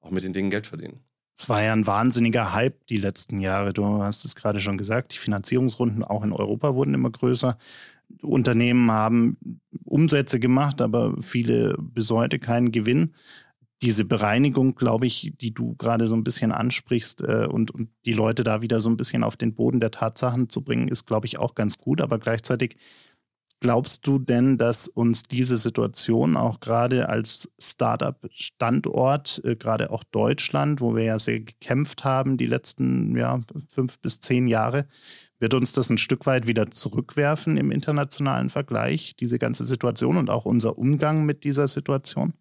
auch 0.00 0.10
mit 0.10 0.24
den 0.24 0.34
Dingen 0.34 0.50
Geld 0.50 0.66
verdienen. 0.66 1.02
Es 1.34 1.48
war 1.48 1.62
ja 1.62 1.72
ein 1.72 1.86
wahnsinniger 1.86 2.52
Hype 2.52 2.86
die 2.88 2.98
letzten 2.98 3.40
Jahre. 3.40 3.72
Du 3.72 3.86
hast 4.02 4.26
es 4.26 4.36
gerade 4.36 4.60
schon 4.60 4.76
gesagt, 4.76 5.14
die 5.14 5.18
Finanzierungsrunden 5.18 6.04
auch 6.04 6.22
in 6.22 6.32
Europa 6.32 6.74
wurden 6.74 6.92
immer 6.92 7.10
größer. 7.10 7.56
Unternehmen 8.22 8.90
haben 8.90 9.36
Umsätze 9.84 10.40
gemacht, 10.40 10.80
aber 10.80 11.20
viele 11.20 11.76
bis 11.78 12.10
heute 12.10 12.38
keinen 12.38 12.72
Gewinn. 12.72 13.14
Diese 13.82 14.04
Bereinigung, 14.04 14.76
glaube 14.76 15.06
ich, 15.06 15.32
die 15.40 15.52
du 15.52 15.74
gerade 15.74 16.06
so 16.06 16.14
ein 16.14 16.22
bisschen 16.24 16.52
ansprichst 16.52 17.22
äh, 17.22 17.48
und, 17.50 17.72
und 17.72 17.90
die 18.04 18.12
Leute 18.12 18.44
da 18.44 18.62
wieder 18.62 18.80
so 18.80 18.88
ein 18.88 18.96
bisschen 18.96 19.24
auf 19.24 19.36
den 19.36 19.54
Boden 19.54 19.80
der 19.80 19.90
Tatsachen 19.90 20.48
zu 20.48 20.62
bringen, 20.62 20.88
ist, 20.88 21.04
glaube 21.04 21.26
ich, 21.26 21.38
auch 21.38 21.54
ganz 21.54 21.78
gut. 21.78 22.00
Aber 22.00 22.18
gleichzeitig 22.18 22.76
glaubst 23.62 24.06
du 24.06 24.18
denn, 24.18 24.58
dass 24.58 24.88
uns 24.88 25.22
diese 25.22 25.56
Situation 25.56 26.36
auch 26.36 26.60
gerade 26.60 27.08
als 27.08 27.48
Startup-Standort, 27.58 29.40
äh, 29.44 29.56
gerade 29.56 29.90
auch 29.90 30.04
Deutschland, 30.04 30.80
wo 30.80 30.94
wir 30.94 31.04
ja 31.04 31.18
sehr 31.18 31.40
gekämpft 31.40 32.04
haben 32.04 32.36
die 32.36 32.46
letzten 32.46 33.16
ja, 33.16 33.40
fünf 33.68 33.98
bis 34.00 34.20
zehn 34.20 34.46
Jahre, 34.46 34.86
wird 35.42 35.54
uns 35.54 35.72
das 35.72 35.90
ein 35.90 35.98
Stück 35.98 36.24
weit 36.24 36.46
wieder 36.46 36.70
zurückwerfen 36.70 37.56
im 37.56 37.72
internationalen 37.72 38.48
Vergleich, 38.48 39.16
diese 39.16 39.40
ganze 39.40 39.64
Situation 39.64 40.16
und 40.16 40.30
auch 40.30 40.46
unser 40.46 40.78
Umgang 40.78 41.26
mit 41.26 41.42
dieser 41.42 41.66
Situation? 41.66 42.32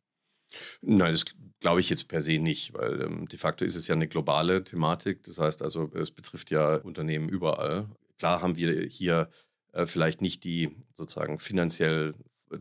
Nein, 0.81 1.11
das 1.11 1.25
glaube 1.59 1.79
ich 1.79 1.89
jetzt 1.89 2.07
per 2.07 2.21
se 2.21 2.37
nicht, 2.37 2.73
weil 2.75 3.01
ähm, 3.01 3.27
de 3.27 3.39
facto 3.39 3.65
ist 3.65 3.75
es 3.75 3.87
ja 3.87 3.95
eine 3.95 4.07
globale 4.07 4.63
Thematik. 4.63 5.23
Das 5.23 5.39
heißt 5.39 5.63
also, 5.63 5.91
es 5.95 6.11
betrifft 6.11 6.51
ja 6.51 6.75
Unternehmen 6.75 7.27
überall. 7.27 7.87
Klar 8.19 8.41
haben 8.43 8.55
wir 8.55 8.85
hier 8.87 9.29
äh, 9.73 9.87
vielleicht 9.87 10.21
nicht 10.21 10.43
die 10.43 10.69
sozusagen 10.93 11.39
finanziell 11.39 12.13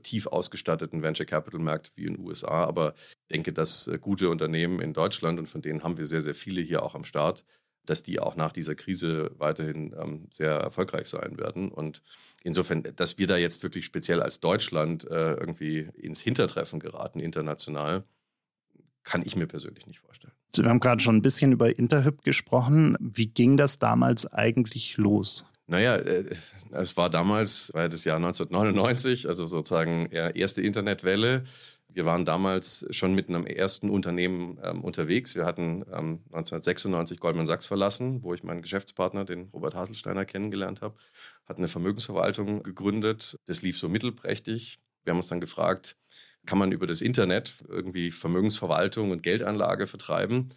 tief 0.03 0.27
ausgestatteten 0.27 1.03
Venture 1.03 1.27
Capital 1.27 1.61
Märkte 1.61 1.91
wie 1.97 2.07
in 2.07 2.15
den 2.15 2.25
USA, 2.25 2.65
aber 2.65 2.95
ich 2.97 3.35
denke, 3.35 3.53
dass 3.53 3.89
äh, 3.89 3.99
gute 3.99 4.31
Unternehmen 4.31 4.81
in 4.81 4.95
Deutschland 4.95 5.39
und 5.39 5.47
von 5.47 5.61
denen 5.61 5.83
haben 5.83 5.99
wir 5.99 6.07
sehr, 6.07 6.23
sehr 6.23 6.35
viele 6.35 6.63
hier 6.63 6.83
auch 6.83 6.95
am 6.95 7.05
Start, 7.05 7.45
dass 7.91 8.05
die 8.05 8.21
auch 8.21 8.37
nach 8.37 8.53
dieser 8.53 8.77
Krise 8.77 9.33
weiterhin 9.39 9.95
ähm, 10.01 10.29
sehr 10.31 10.53
erfolgreich 10.53 11.09
sein 11.09 11.37
werden. 11.39 11.71
Und 11.71 12.03
insofern, 12.45 12.85
dass 12.95 13.19
wir 13.19 13.27
da 13.27 13.37
jetzt 13.37 13.65
wirklich 13.65 13.85
speziell 13.85 14.23
als 14.23 14.39
Deutschland 14.39 15.11
äh, 15.11 15.35
irgendwie 15.35 15.89
ins 15.97 16.21
Hintertreffen 16.21 16.79
geraten 16.79 17.19
international, 17.19 18.05
kann 19.03 19.23
ich 19.27 19.35
mir 19.35 19.47
persönlich 19.47 19.87
nicht 19.89 19.99
vorstellen. 19.99 20.33
Wir 20.55 20.69
haben 20.69 20.79
gerade 20.79 21.03
schon 21.03 21.17
ein 21.17 21.23
bisschen 21.23 21.53
über 21.53 21.77
Interhyp 21.77 22.23
gesprochen. 22.23 22.97
Wie 23.01 23.27
ging 23.27 23.57
das 23.57 23.79
damals 23.81 24.27
eigentlich 24.27 24.97
los? 24.97 25.47
Naja, 25.67 25.97
äh, 25.97 26.27
es 26.71 26.97
war 26.97 27.11
damals, 27.11 27.75
war 27.75 27.89
das 27.89 28.05
Jahr 28.05 28.17
1999, 28.17 29.27
also 29.27 29.47
sozusagen 29.47 30.07
erste 30.07 30.63
Internetwelle. 30.63 31.45
Wir 31.93 32.07
waren 32.07 32.25
damals 32.25 32.87
schon 32.91 33.15
mit 33.15 33.29
einem 33.29 33.47
ersten 33.47 33.91
Unternehmen 33.91 34.59
ähm, 34.63 34.85
unterwegs. 34.85 35.35
Wir 35.35 35.45
hatten 35.45 35.85
ähm, 35.93 36.21
1996 36.33 37.19
Goldman 37.19 37.47
Sachs 37.47 37.67
verlassen, 37.67 38.23
wo 38.23 38.33
ich 38.35 38.43
meinen 38.43 38.63
Geschäftspartner, 38.63 39.25
den 39.25 39.49
Robert 39.53 39.75
Haselsteiner, 39.75 40.25
kennengelernt 40.25 40.83
habe. 40.83 40.97
Hatten 41.47 41.61
eine 41.61 41.69
Vermögensverwaltung 41.69 42.63
gegründet. 42.63 43.37
Das 43.47 43.63
lief 43.63 43.79
so 43.79 43.89
mittelprächtig. 43.89 44.79
Wir 45.05 45.13
haben 45.13 45.19
uns 45.19 45.29
dann 45.29 45.41
gefragt, 45.41 45.97
kann 46.47 46.59
man 46.59 46.73
über 46.73 46.87
das 46.87 47.01
Internet 47.01 47.65
irgendwie 47.69 48.11
Vermögensverwaltung 48.11 49.11
und 49.11 49.23
Geldanlage 49.23 49.87
vertreiben? 49.87 50.53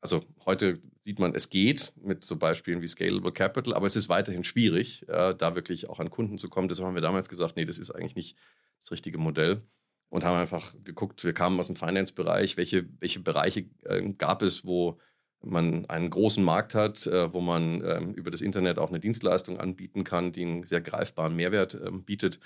Also 0.00 0.24
heute 0.46 0.80
sieht 1.00 1.18
man, 1.18 1.34
es 1.34 1.50
geht 1.50 1.92
mit 1.96 2.24
so 2.24 2.36
Beispielen 2.36 2.82
wie 2.82 2.86
Scalable 2.86 3.32
Capital, 3.32 3.74
aber 3.74 3.86
es 3.86 3.96
ist 3.96 4.08
weiterhin 4.08 4.44
schwierig, 4.44 5.08
äh, 5.08 5.34
da 5.34 5.54
wirklich 5.54 5.88
auch 5.88 6.00
an 6.00 6.10
Kunden 6.10 6.38
zu 6.38 6.48
kommen. 6.48 6.68
Deshalb 6.68 6.86
haben 6.86 6.94
wir 6.94 7.02
damals 7.02 7.28
gesagt, 7.28 7.56
nee, 7.56 7.64
das 7.64 7.78
ist 7.78 7.90
eigentlich 7.90 8.14
nicht 8.14 8.36
das 8.80 8.92
richtige 8.92 9.18
Modell 9.18 9.62
und 10.08 10.24
haben 10.24 10.38
einfach 10.38 10.74
geguckt, 10.84 11.24
wir 11.24 11.32
kamen 11.32 11.60
aus 11.60 11.66
dem 11.66 11.76
Finance-Bereich, 11.76 12.56
welche, 12.56 12.88
welche 13.00 13.20
Bereiche 13.20 13.66
äh, 13.84 14.12
gab 14.14 14.42
es, 14.42 14.64
wo 14.64 14.98
man 15.40 15.86
einen 15.86 16.10
großen 16.10 16.42
Markt 16.42 16.74
hat, 16.74 17.06
äh, 17.06 17.32
wo 17.32 17.40
man 17.40 17.84
ähm, 17.84 18.14
über 18.14 18.30
das 18.30 18.40
Internet 18.40 18.78
auch 18.78 18.88
eine 18.88 19.00
Dienstleistung 19.00 19.60
anbieten 19.60 20.04
kann, 20.04 20.32
die 20.32 20.42
einen 20.42 20.64
sehr 20.64 20.80
greifbaren 20.80 21.36
Mehrwert 21.36 21.74
ähm, 21.74 22.04
bietet. 22.04 22.40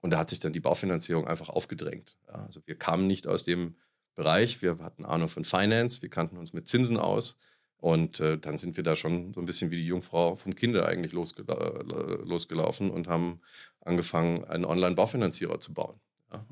Und 0.00 0.10
da 0.10 0.18
hat 0.18 0.28
sich 0.28 0.40
dann 0.40 0.52
die 0.52 0.60
Baufinanzierung 0.60 1.26
einfach 1.26 1.48
aufgedrängt. 1.48 2.18
Ja, 2.28 2.44
also 2.44 2.60
wir 2.66 2.76
kamen 2.76 3.06
nicht 3.06 3.26
aus 3.26 3.44
dem 3.44 3.76
Bereich, 4.14 4.60
wir 4.60 4.78
hatten 4.78 5.04
Ahnung 5.04 5.28
von 5.28 5.44
Finance, 5.44 6.02
wir 6.02 6.10
kannten 6.10 6.36
uns 6.36 6.52
mit 6.52 6.68
Zinsen 6.68 6.98
aus. 6.98 7.38
Und 7.78 8.20
äh, 8.20 8.38
dann 8.38 8.56
sind 8.56 8.76
wir 8.76 8.84
da 8.84 8.96
schon 8.96 9.34
so 9.34 9.40
ein 9.40 9.46
bisschen 9.46 9.70
wie 9.70 9.76
die 9.76 9.86
Jungfrau 9.86 10.36
vom 10.36 10.54
Kinder 10.54 10.86
eigentlich 10.86 11.12
losgela 11.12 11.54
äh, 11.54 11.82
losgelaufen 12.24 12.90
und 12.90 13.08
haben 13.08 13.40
angefangen, 13.80 14.44
einen 14.44 14.64
Online-Baufinanzierer 14.64 15.60
zu 15.60 15.74
bauen. 15.74 16.00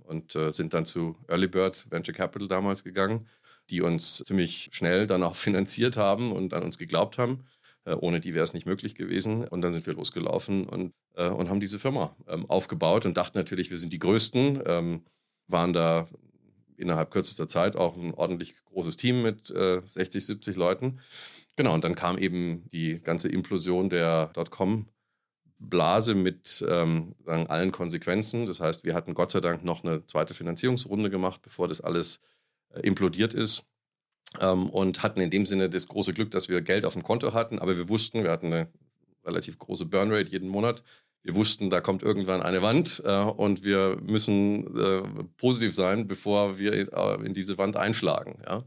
Und 0.05 0.35
äh, 0.37 0.53
sind 0.53 0.75
dann 0.75 0.85
zu 0.85 1.17
Early 1.29 1.49
Bird 1.49 1.87
Venture 1.91 2.15
Capital 2.15 2.49
damals 2.49 2.85
gegangen 2.85 3.29
die 3.71 3.81
uns 3.81 4.23
ziemlich 4.27 4.69
schnell 4.73 5.07
dann 5.07 5.23
auch 5.23 5.35
finanziert 5.47 5.97
haben 5.97 6.33
und 6.33 6.55
an 6.55 6.63
uns 6.63 6.79
geglaubt 6.79 7.19
haben. 7.19 7.45
Äh, 7.85 7.95
ohne 7.95 8.21
die 8.21 8.35
wäre 8.35 8.45
es 8.45 8.55
nicht 8.55 8.67
möglich 8.67 8.95
gewesen. 8.95 9.47
Und 9.49 9.63
dann 9.63 9.73
sind 9.73 9.87
wir 9.87 9.95
losgelaufen 9.95 10.69
und, 10.69 10.93
äh, 11.15 11.29
und 11.29 11.49
haben 11.49 11.61
diese 11.61 11.79
Firma 11.79 12.15
ähm, 12.29 12.49
aufgebaut 12.49 13.07
und 13.07 13.17
dachten 13.17 13.39
natürlich, 13.39 13.71
wir 13.71 13.79
sind 13.79 13.93
die 13.93 13.99
Größten, 13.99 14.63
ähm, 14.67 15.03
waren 15.49 15.73
da 15.73 16.09
innerhalb 16.77 17.11
kürzester 17.11 17.49
Zeit 17.49 17.77
auch 17.77 17.97
ein 17.97 18.15
ordentlich 18.15 18.55
großes 18.67 18.97
Team 18.97 19.23
mit 19.23 19.51
äh, 19.51 19.81
60, 19.83 20.25
70 20.27 20.57
Leuten. 20.57 21.01
Genau, 21.57 21.75
und 21.75 21.85
dann 21.85 21.95
kam 21.95 22.19
eben 22.19 22.69
die 22.71 23.01
ganze 23.01 23.29
Implosion 23.29 23.91
der 23.91 24.31
Dotcom-Blase 25.63 26.15
mit 26.15 26.65
ähm, 26.69 27.15
allen 27.27 27.73
Konsequenzen. 27.73 28.47
Das 28.47 28.61
heißt, 28.61 28.85
wir 28.85 28.95
hatten 28.95 29.15
Gott 29.15 29.31
sei 29.31 29.41
Dank 29.41 29.65
noch 29.65 29.85
eine 29.85 30.05
zweite 30.07 30.35
Finanzierungsrunde 30.35 31.11
gemacht, 31.11 31.41
bevor 31.43 31.69
das 31.69 31.81
alles 31.81 32.21
äh, 32.75 32.81
implodiert 32.81 33.35
ist. 33.35 33.67
Ähm, 34.41 34.71
und 34.71 35.03
hatten 35.03 35.21
in 35.21 35.31
dem 35.31 35.47
Sinne 35.47 35.69
das 35.69 35.89
große 35.89 36.15
Glück, 36.15 36.31
dass 36.31 36.49
wir 36.49 36.63
Geld 36.63 36.85
auf 36.85 36.95
dem 36.95 37.03
Konto 37.03 37.33
hatten, 37.33 37.59
aber 37.59 37.77
wir 37.77 37.89
wussten, 37.89 38.23
wir 38.23 38.31
hatten 38.31 38.47
eine 38.47 38.69
relativ 39.25 39.59
große 39.59 39.85
Burnrate 39.85 40.31
jeden 40.31 40.49
Monat. 40.49 40.83
Wir 41.25 41.37
wussten, 41.37 41.71
da 41.71 41.81
kommt 41.81 42.03
irgendwann 42.03 42.43
eine 42.43 42.63
Wand 42.63 43.01
äh, 43.05 43.13
und 43.13 43.63
wir 43.63 43.99
müssen 44.03 44.77
äh, 44.77 45.03
positiv 45.37 45.75
sein, 45.75 46.09
bevor 46.09 46.59
wir 46.59 46.73
in, 46.73 46.89
äh, 46.89 47.15
in 47.27 47.35
diese 47.35 47.59
Wand 47.59 47.77
einschlagen. 47.77 48.43
Ja? 48.45 48.65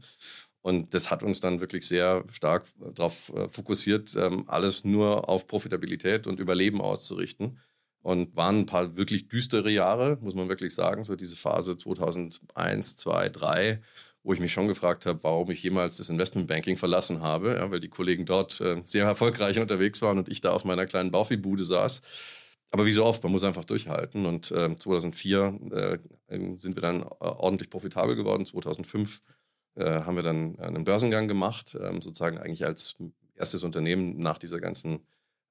Und 0.66 0.94
das 0.94 1.12
hat 1.12 1.22
uns 1.22 1.38
dann 1.38 1.60
wirklich 1.60 1.86
sehr 1.86 2.24
stark 2.32 2.64
darauf 2.92 3.32
äh, 3.32 3.48
fokussiert, 3.48 4.16
ähm, 4.16 4.46
alles 4.48 4.84
nur 4.84 5.28
auf 5.28 5.46
Profitabilität 5.46 6.26
und 6.26 6.40
Überleben 6.40 6.80
auszurichten. 6.80 7.60
Und 8.02 8.34
waren 8.34 8.62
ein 8.62 8.66
paar 8.66 8.96
wirklich 8.96 9.28
düstere 9.28 9.70
Jahre, 9.70 10.18
muss 10.20 10.34
man 10.34 10.48
wirklich 10.48 10.74
sagen. 10.74 11.04
So 11.04 11.14
diese 11.14 11.36
Phase 11.36 11.76
2001, 11.76 12.96
2, 12.96 13.28
3, 13.28 13.80
wo 14.24 14.32
ich 14.32 14.40
mich 14.40 14.52
schon 14.52 14.66
gefragt 14.66 15.06
habe, 15.06 15.22
warum 15.22 15.48
ich 15.52 15.62
jemals 15.62 15.98
das 15.98 16.08
Investmentbanking 16.08 16.76
verlassen 16.76 17.20
habe, 17.20 17.54
ja, 17.54 17.70
weil 17.70 17.78
die 17.78 17.88
Kollegen 17.88 18.24
dort 18.24 18.60
äh, 18.60 18.82
sehr 18.84 19.04
erfolgreich 19.04 19.60
unterwegs 19.60 20.02
waren 20.02 20.18
und 20.18 20.28
ich 20.28 20.40
da 20.40 20.50
auf 20.50 20.64
meiner 20.64 20.86
kleinen 20.86 21.12
Baufi-Bude 21.12 21.62
saß. 21.64 22.02
Aber 22.72 22.86
wie 22.86 22.92
so 22.92 23.04
oft, 23.04 23.22
man 23.22 23.30
muss 23.30 23.44
einfach 23.44 23.64
durchhalten. 23.64 24.26
Und 24.26 24.50
äh, 24.50 24.76
2004 24.76 26.00
äh, 26.28 26.38
sind 26.58 26.74
wir 26.74 26.82
dann 26.82 27.02
äh, 27.02 27.06
ordentlich 27.20 27.70
profitabel 27.70 28.16
geworden. 28.16 28.44
2005 28.44 29.18
äh, 29.18 29.35
haben 29.84 30.16
wir 30.16 30.22
dann 30.22 30.58
einen 30.58 30.84
Börsengang 30.84 31.28
gemacht, 31.28 31.76
ähm, 31.80 32.00
sozusagen 32.00 32.38
eigentlich 32.38 32.64
als 32.64 32.96
erstes 33.34 33.62
Unternehmen 33.62 34.18
nach 34.18 34.38
dieser 34.38 34.60
ganzen 34.60 35.00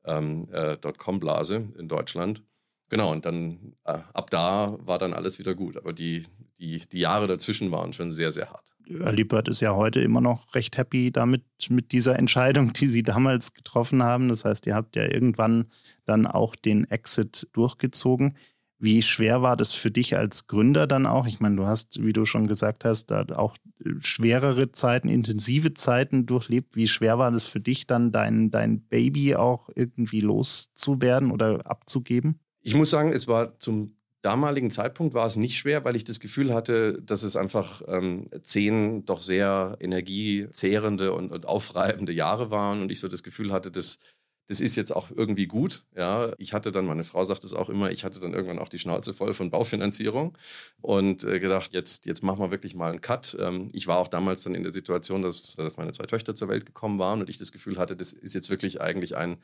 ähm, 0.05 0.48
äh, 0.51 0.77
Dotcom-Blase 0.77 1.74
in 1.77 1.88
Deutschland. 1.88 2.44
Genau, 2.89 3.12
und 3.12 3.25
dann 3.25 3.74
äh, 3.84 3.98
ab 4.13 4.29
da 4.29 4.77
war 4.79 5.00
dann 5.00 5.13
alles 5.13 5.39
wieder 5.39 5.55
gut. 5.55 5.77
Aber 5.77 5.91
die, 5.91 6.25
die, 6.60 6.84
die 6.91 7.00
Jahre 7.00 7.27
dazwischen 7.27 7.72
waren 7.72 7.94
schon 7.94 8.12
sehr, 8.12 8.32
sehr 8.32 8.51
hart. 8.51 8.75
Bird 9.24 9.48
ist 9.48 9.62
ja 9.62 9.75
heute 9.75 10.01
immer 10.01 10.22
noch 10.22 10.53
recht 10.53 10.77
happy 10.77 11.12
damit, 11.12 11.44
mit 11.70 11.91
dieser 11.91 12.20
Entscheidung, 12.20 12.74
die 12.74 12.86
Sie 12.86 13.01
damals 13.01 13.53
getroffen 13.53 14.03
haben. 14.03 14.29
Das 14.29 14.46
heißt, 14.46 14.67
ihr 14.67 14.75
habt 14.75 14.96
ja 14.96 15.03
irgendwann 15.03 15.65
dann 16.05 16.27
auch 16.27 16.55
den 16.55 16.86
Exit 16.91 17.48
durchgezogen. 17.53 18.38
Wie 18.86 19.01
schwer 19.01 19.42
war 19.42 19.58
das 19.58 19.72
für 19.72 19.89
dich 19.89 20.15
als 20.15 20.46
Gründer 20.46 20.86
dann 20.86 21.08
auch? 21.08 21.25
Ich 21.25 21.39
meine, 21.39 21.56
du 21.56 21.65
hast, 21.65 22.04
wie 22.04 22.13
du 22.13 22.25
schon 22.25 22.46
gesagt 22.46 22.86
hast, 22.86 23.08
da 23.08 23.25
auch 23.36 23.58
schwerere 24.00 24.72
Zeiten, 24.74 25.10
intensive 25.10 25.74
Zeiten 25.74 26.27
durchlebt. 26.27 26.75
Wie 26.75 26.88
schwer 26.88 27.18
war 27.18 27.32
das 27.32 27.46
für 27.46 27.60
dich 27.60 27.88
dann, 27.88 28.12
dein, 28.12 28.51
dein 28.51 28.82
Baby 28.82 29.36
auch 29.36 29.70
irgendwie 29.74 30.22
loszuwerden 30.22 31.32
oder 31.32 31.65
abzugeben? 31.65 32.39
Ich 32.62 32.75
muss 32.75 32.92
sagen, 32.92 33.12
es 33.12 33.27
war 33.27 33.58
zum 33.58 33.96
damaligen 34.22 34.70
Zeitpunkt 34.70 35.15
war 35.15 35.25
es 35.25 35.36
nicht 35.36 35.58
schwer, 35.58 35.84
weil 35.84 35.96
ich 35.96 36.04
das 36.04 36.20
Gefühl 36.20 36.54
hatte, 36.54 37.01
dass 37.01 37.24
es 37.24 37.36
einfach 37.36 37.82
ähm, 37.88 38.30
zehn 38.44 39.04
doch 39.06 39.22
sehr 39.22 39.77
energiezehrende 39.80 41.13
und, 41.13 41.32
und 41.32 41.48
aufreibende 41.48 42.13
Jahre 42.13 42.51
waren 42.51 42.84
und 42.84 42.92
ich 42.92 43.00
so 43.00 43.08
das 43.08 43.24
Gefühl 43.24 43.51
hatte, 43.51 43.72
dass 43.72 44.00
das 44.48 44.60
ist 44.60 44.75
jetzt 44.75 44.96
auch 44.96 45.10
irgendwie 45.12 45.48
gut. 45.48 45.84
Ja, 45.96 46.34
ich 46.38 46.54
hatte 46.54 46.72
dann, 46.72 46.86
meine 46.86 47.04
Frau 47.04 47.24
sagt 47.24 47.44
es 47.44 47.54
auch 47.54 47.70
immer, 47.70 47.92
ich 47.92 48.04
hatte 48.04 48.20
dann 48.20 48.34
irgendwann 48.34 48.60
auch 48.60 48.70
die 48.70 48.80
Schnauze 48.80 49.14
voll 49.14 49.34
von 49.34 49.50
Baufinanzierung 49.50 50.38
und 50.82 51.24
äh, 51.24 51.40
gedacht, 51.40 51.74
jetzt, 51.74 52.06
jetzt 52.06 52.24
machen 52.24 52.40
wir 52.40 52.52
wirklich 52.52 52.75
mal 52.75 52.92
einen 52.92 53.02
Cut. 53.02 53.36
Ähm, 53.40 53.70
ich 53.74 53.88
war 53.88 53.98
auch 53.98 54.08
damals 54.08 54.42
dann 54.42 54.56
in 54.56 54.64
der 54.64 54.74
Situation, 54.74 55.22
dass, 55.22 55.56
dass 55.56 55.78
meine 55.78 55.92
zwei 55.92 56.06
Töchter 56.06 56.36
zur 56.36 56.50
Welt 56.50 56.66
gekommen 56.66 57.00
waren 57.00 57.22
und 57.22 57.30
ich 57.30 57.38
das 57.38 57.52
Gefühl 57.52 57.78
hatte, 57.78 57.96
das 57.96 58.14
ist 58.14 58.36
jetzt 58.36 58.50
wirklich 58.50 58.82
eigentlich 58.82 59.18
ein 59.18 59.38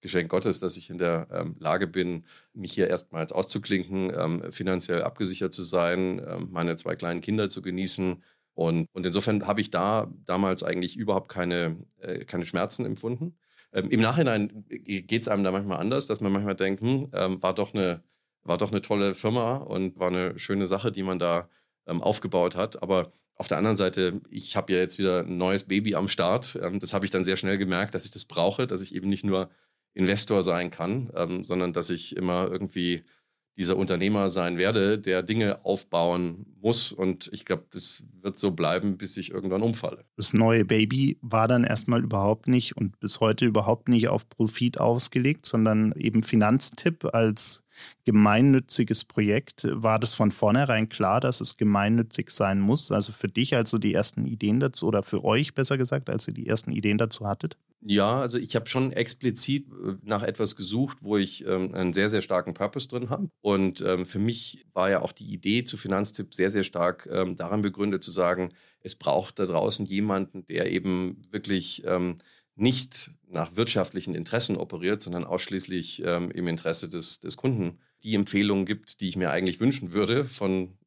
Geschenk 0.00 0.28
Gottes, 0.28 0.60
dass 0.60 0.76
ich 0.76 0.90
in 0.90 0.98
der 0.98 1.28
ähm, 1.32 1.56
Lage 1.58 1.86
bin, 1.86 2.24
mich 2.52 2.72
hier 2.72 2.88
erstmals 2.88 3.32
auszuklinken, 3.32 4.12
ähm, 4.16 4.52
finanziell 4.52 5.02
abgesichert 5.02 5.52
zu 5.52 5.62
sein, 5.62 6.20
ähm, 6.26 6.48
meine 6.52 6.76
zwei 6.76 6.94
kleinen 6.94 7.20
Kinder 7.20 7.48
zu 7.48 7.62
genießen. 7.62 8.22
Und, 8.54 8.88
und 8.92 9.06
insofern 9.06 9.46
habe 9.46 9.60
ich 9.60 9.70
da 9.70 10.12
damals 10.24 10.62
eigentlich 10.62 10.96
überhaupt 10.96 11.28
keine, 11.28 11.76
äh, 12.00 12.24
keine 12.24 12.44
Schmerzen 12.44 12.84
empfunden. 12.86 13.36
Ähm, 13.72 13.90
Im 13.90 14.00
Nachhinein 14.00 14.64
geht 14.68 15.22
es 15.22 15.28
einem 15.28 15.44
da 15.44 15.50
manchmal 15.50 15.78
anders, 15.78 16.06
dass 16.06 16.20
man 16.20 16.32
manchmal 16.32 16.56
denkt, 16.56 16.80
hm, 16.80 17.10
ähm, 17.12 17.42
war, 17.42 17.54
doch 17.54 17.74
eine, 17.74 18.02
war 18.42 18.58
doch 18.58 18.70
eine 18.70 18.82
tolle 18.82 19.14
Firma 19.14 19.56
und 19.56 19.98
war 19.98 20.08
eine 20.08 20.38
schöne 20.38 20.66
Sache, 20.66 20.92
die 20.92 21.02
man 21.02 21.18
da 21.18 21.48
ähm, 21.86 22.02
aufgebaut 22.02 22.56
hat. 22.56 22.82
Aber 22.82 23.12
auf 23.34 23.48
der 23.48 23.58
anderen 23.58 23.76
Seite, 23.76 24.20
ich 24.30 24.56
habe 24.56 24.72
ja 24.72 24.78
jetzt 24.80 24.98
wieder 24.98 25.20
ein 25.20 25.36
neues 25.36 25.64
Baby 25.64 25.94
am 25.94 26.08
Start. 26.08 26.58
Ähm, 26.62 26.80
das 26.80 26.92
habe 26.92 27.04
ich 27.04 27.10
dann 27.10 27.24
sehr 27.24 27.36
schnell 27.36 27.58
gemerkt, 27.58 27.94
dass 27.94 28.04
ich 28.04 28.10
das 28.10 28.24
brauche, 28.24 28.66
dass 28.66 28.80
ich 28.80 28.94
eben 28.94 29.08
nicht 29.08 29.24
nur 29.24 29.50
Investor 29.94 30.42
sein 30.42 30.70
kann, 30.70 31.10
ähm, 31.14 31.44
sondern 31.44 31.72
dass 31.72 31.90
ich 31.90 32.16
immer 32.16 32.48
irgendwie 32.50 33.04
dieser 33.58 33.76
Unternehmer 33.76 34.30
sein 34.30 34.56
werde, 34.56 35.00
der 35.00 35.24
Dinge 35.24 35.64
aufbauen 35.64 36.46
muss. 36.60 36.92
Und 36.92 37.28
ich 37.32 37.44
glaube, 37.44 37.64
das 37.72 38.04
wird 38.22 38.38
so 38.38 38.52
bleiben, 38.52 38.96
bis 38.96 39.16
ich 39.16 39.32
irgendwann 39.32 39.62
umfalle. 39.62 40.04
Das 40.16 40.32
neue 40.32 40.64
Baby 40.64 41.18
war 41.22 41.48
dann 41.48 41.64
erstmal 41.64 42.04
überhaupt 42.04 42.46
nicht 42.46 42.76
und 42.76 43.00
bis 43.00 43.18
heute 43.18 43.46
überhaupt 43.46 43.88
nicht 43.88 44.08
auf 44.08 44.28
Profit 44.28 44.78
ausgelegt, 44.78 45.44
sondern 45.44 45.92
eben 45.96 46.22
Finanztipp 46.22 47.04
als 47.12 47.64
gemeinnütziges 48.04 49.04
Projekt. 49.04 49.66
War 49.70 49.98
das 49.98 50.14
von 50.14 50.30
vornherein 50.30 50.88
klar, 50.88 51.18
dass 51.18 51.40
es 51.40 51.56
gemeinnützig 51.56 52.30
sein 52.30 52.60
muss? 52.60 52.92
Also 52.92 53.12
für 53.12 53.28
dich, 53.28 53.56
als 53.56 53.72
du 53.72 53.78
die 53.78 53.92
ersten 53.92 54.24
Ideen 54.24 54.60
dazu, 54.60 54.86
oder 54.86 55.02
für 55.02 55.24
euch 55.24 55.54
besser 55.54 55.76
gesagt, 55.76 56.08
als 56.10 56.28
ihr 56.28 56.34
die 56.34 56.46
ersten 56.46 56.70
Ideen 56.70 56.98
dazu 56.98 57.26
hattet? 57.26 57.56
Ja, 57.80 58.20
also 58.20 58.38
ich 58.38 58.56
habe 58.56 58.66
schon 58.68 58.92
explizit 58.92 59.68
äh, 59.70 59.94
nach 60.02 60.22
etwas 60.24 60.56
gesucht, 60.56 60.98
wo 61.02 61.16
ich 61.16 61.46
ähm, 61.46 61.74
einen 61.74 61.92
sehr, 61.92 62.10
sehr 62.10 62.22
starken 62.22 62.52
Purpose 62.54 62.88
drin 62.88 63.08
habe. 63.08 63.30
Und 63.40 63.80
ähm, 63.82 64.04
für 64.04 64.18
mich 64.18 64.66
war 64.72 64.90
ja 64.90 65.00
auch 65.00 65.12
die 65.12 65.32
Idee 65.32 65.62
zu 65.62 65.76
Finanztipp 65.76 66.34
sehr, 66.34 66.50
sehr 66.50 66.64
stark 66.64 67.08
ähm, 67.10 67.36
daran 67.36 67.62
begründet 67.62 68.02
zu 68.02 68.10
sagen, 68.10 68.52
es 68.80 68.96
braucht 68.96 69.38
da 69.38 69.46
draußen 69.46 69.86
jemanden, 69.86 70.44
der 70.46 70.72
eben 70.72 71.22
wirklich 71.30 71.84
ähm, 71.86 72.18
nicht 72.56 73.12
nach 73.28 73.54
wirtschaftlichen 73.54 74.16
Interessen 74.16 74.56
operiert, 74.56 75.00
sondern 75.00 75.24
ausschließlich 75.24 76.02
ähm, 76.04 76.32
im 76.32 76.48
Interesse 76.48 76.88
des, 76.88 77.20
des 77.20 77.36
Kunden 77.36 77.78
die 78.02 78.14
Empfehlungen 78.16 78.66
gibt, 78.66 79.00
die 79.00 79.08
ich 79.08 79.16
mir 79.16 79.30
eigentlich 79.30 79.60
wünschen 79.60 79.92
würde 79.92 80.24
von 80.24 80.77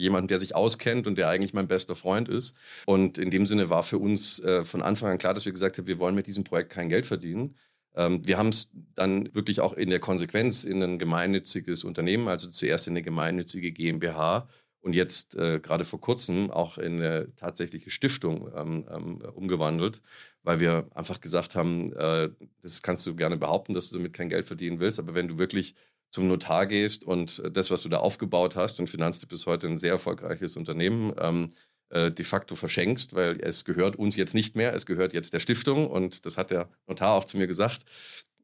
jemandem, 0.00 0.28
der 0.28 0.38
sich 0.38 0.54
auskennt 0.54 1.06
und 1.06 1.16
der 1.16 1.28
eigentlich 1.28 1.54
mein 1.54 1.68
bester 1.68 1.94
Freund 1.94 2.28
ist. 2.28 2.56
Und 2.86 3.18
in 3.18 3.30
dem 3.30 3.46
Sinne 3.46 3.70
war 3.70 3.82
für 3.82 3.98
uns 3.98 4.40
äh, 4.40 4.64
von 4.64 4.82
Anfang 4.82 5.10
an 5.10 5.18
klar, 5.18 5.34
dass 5.34 5.44
wir 5.44 5.52
gesagt 5.52 5.78
haben, 5.78 5.86
wir 5.86 5.98
wollen 5.98 6.14
mit 6.14 6.26
diesem 6.26 6.44
Projekt 6.44 6.70
kein 6.70 6.88
Geld 6.88 7.06
verdienen. 7.06 7.56
Ähm, 7.94 8.26
wir 8.26 8.38
haben 8.38 8.48
es 8.48 8.72
dann 8.94 9.34
wirklich 9.34 9.60
auch 9.60 9.72
in 9.74 9.90
der 9.90 10.00
Konsequenz 10.00 10.64
in 10.64 10.82
ein 10.82 10.98
gemeinnütziges 10.98 11.84
Unternehmen, 11.84 12.28
also 12.28 12.48
zuerst 12.48 12.86
in 12.86 12.92
eine 12.92 13.02
gemeinnützige 13.02 13.72
GmbH 13.72 14.48
und 14.82 14.94
jetzt 14.94 15.34
äh, 15.36 15.60
gerade 15.60 15.84
vor 15.84 16.00
kurzem 16.00 16.50
auch 16.50 16.78
in 16.78 16.94
eine 16.94 17.34
tatsächliche 17.36 17.90
Stiftung 17.90 18.50
ähm, 18.56 18.86
ähm, 18.90 19.22
umgewandelt, 19.34 20.00
weil 20.42 20.60
wir 20.60 20.88
einfach 20.94 21.20
gesagt 21.20 21.54
haben, 21.54 21.92
äh, 21.92 22.30
das 22.62 22.82
kannst 22.82 23.04
du 23.06 23.14
gerne 23.14 23.36
behaupten, 23.36 23.74
dass 23.74 23.90
du 23.90 23.98
damit 23.98 24.14
kein 24.14 24.30
Geld 24.30 24.46
verdienen 24.46 24.80
willst, 24.80 24.98
aber 24.98 25.14
wenn 25.14 25.28
du 25.28 25.38
wirklich 25.38 25.74
zum 26.10 26.28
Notar 26.28 26.66
gehst 26.66 27.04
und 27.04 27.40
äh, 27.44 27.50
das, 27.50 27.70
was 27.70 27.82
du 27.82 27.88
da 27.88 27.98
aufgebaut 27.98 28.56
hast, 28.56 28.80
und 28.80 28.88
Finanztipp 28.88 29.32
ist 29.32 29.46
heute 29.46 29.66
ein 29.66 29.78
sehr 29.78 29.92
erfolgreiches 29.92 30.56
Unternehmen, 30.56 31.12
ähm, 31.18 31.52
äh, 31.90 32.10
de 32.10 32.24
facto 32.24 32.54
verschenkst, 32.54 33.14
weil 33.14 33.40
es 33.40 33.64
gehört 33.64 33.96
uns 33.96 34.16
jetzt 34.16 34.34
nicht 34.34 34.56
mehr, 34.56 34.74
es 34.74 34.86
gehört 34.86 35.12
jetzt 35.12 35.32
der 35.32 35.40
Stiftung 35.40 35.88
und 35.88 36.24
das 36.26 36.36
hat 36.36 36.50
der 36.50 36.68
Notar 36.86 37.14
auch 37.14 37.24
zu 37.24 37.36
mir 37.36 37.46
gesagt. 37.46 37.84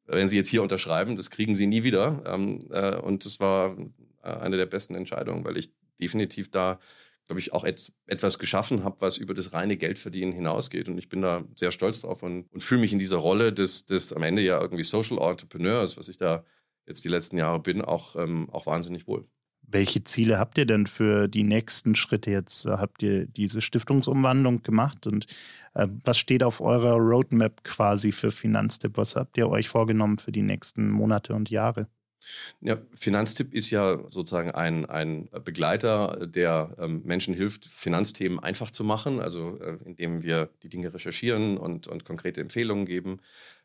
Wenn 0.06 0.28
Sie 0.28 0.36
jetzt 0.36 0.48
hier 0.48 0.62
unterschreiben, 0.62 1.16
das 1.16 1.30
kriegen 1.30 1.56
Sie 1.56 1.66
nie 1.66 1.82
wieder. 1.82 2.22
Ähm, 2.26 2.68
äh, 2.70 2.96
und 2.96 3.24
das 3.24 3.40
war 3.40 3.76
äh, 4.22 4.28
eine 4.28 4.56
der 4.56 4.66
besten 4.66 4.94
Entscheidungen, 4.94 5.44
weil 5.44 5.56
ich 5.56 5.70
definitiv 6.00 6.50
da 6.50 6.78
glaube 7.26 7.40
ich, 7.40 7.52
auch 7.52 7.64
et 7.64 7.92
etwas 8.06 8.38
geschaffen 8.38 8.84
habe, 8.84 9.00
was 9.00 9.16
über 9.16 9.34
das 9.34 9.52
reine 9.52 9.76
Geldverdienen 9.76 10.32
hinausgeht. 10.32 10.88
Und 10.88 10.98
ich 10.98 11.08
bin 11.08 11.22
da 11.22 11.44
sehr 11.56 11.72
stolz 11.72 12.02
drauf 12.02 12.22
und, 12.22 12.46
und 12.52 12.62
fühle 12.62 12.80
mich 12.80 12.92
in 12.92 12.98
dieser 12.98 13.16
Rolle 13.16 13.52
des, 13.52 13.84
des 13.84 14.12
am 14.12 14.22
Ende 14.22 14.42
ja 14.42 14.60
irgendwie 14.60 14.84
Social 14.84 15.18
Entrepreneurs, 15.18 15.96
was 15.96 16.08
ich 16.08 16.18
da 16.18 16.44
jetzt 16.86 17.04
die 17.04 17.08
letzten 17.08 17.36
Jahre 17.36 17.60
bin, 17.60 17.82
auch, 17.82 18.16
ähm, 18.16 18.48
auch 18.50 18.66
wahnsinnig 18.66 19.06
wohl. 19.06 19.24
Welche 19.68 20.04
Ziele 20.04 20.38
habt 20.38 20.58
ihr 20.58 20.66
denn 20.66 20.86
für 20.86 21.26
die 21.26 21.42
nächsten 21.42 21.96
Schritte 21.96 22.30
jetzt? 22.30 22.66
Habt 22.66 23.02
ihr 23.02 23.26
diese 23.26 23.60
Stiftungsumwandlung 23.60 24.62
gemacht 24.62 25.08
und 25.08 25.26
äh, 25.74 25.88
was 26.04 26.18
steht 26.18 26.44
auf 26.44 26.60
eurer 26.60 26.94
Roadmap 26.94 27.64
quasi 27.64 28.12
für 28.12 28.30
Finanztipp? 28.30 28.96
Was 28.96 29.16
habt 29.16 29.36
ihr 29.36 29.48
euch 29.48 29.68
vorgenommen 29.68 30.18
für 30.18 30.30
die 30.30 30.42
nächsten 30.42 30.88
Monate 30.88 31.34
und 31.34 31.50
Jahre? 31.50 31.88
Ja, 32.60 32.78
Finanztipp 32.94 33.54
ist 33.54 33.70
ja 33.70 33.98
sozusagen 34.10 34.50
ein, 34.50 34.86
ein 34.86 35.28
Begleiter, 35.44 36.26
der 36.26 36.76
ähm, 36.78 37.02
Menschen 37.04 37.34
hilft, 37.34 37.66
Finanzthemen 37.66 38.38
einfach 38.38 38.70
zu 38.70 38.84
machen, 38.84 39.20
also 39.20 39.58
äh, 39.60 39.78
indem 39.84 40.22
wir 40.22 40.50
die 40.62 40.68
Dinge 40.68 40.92
recherchieren 40.92 41.58
und, 41.58 41.88
und 41.88 42.04
konkrete 42.04 42.40
Empfehlungen 42.40 42.86
geben. 42.86 43.20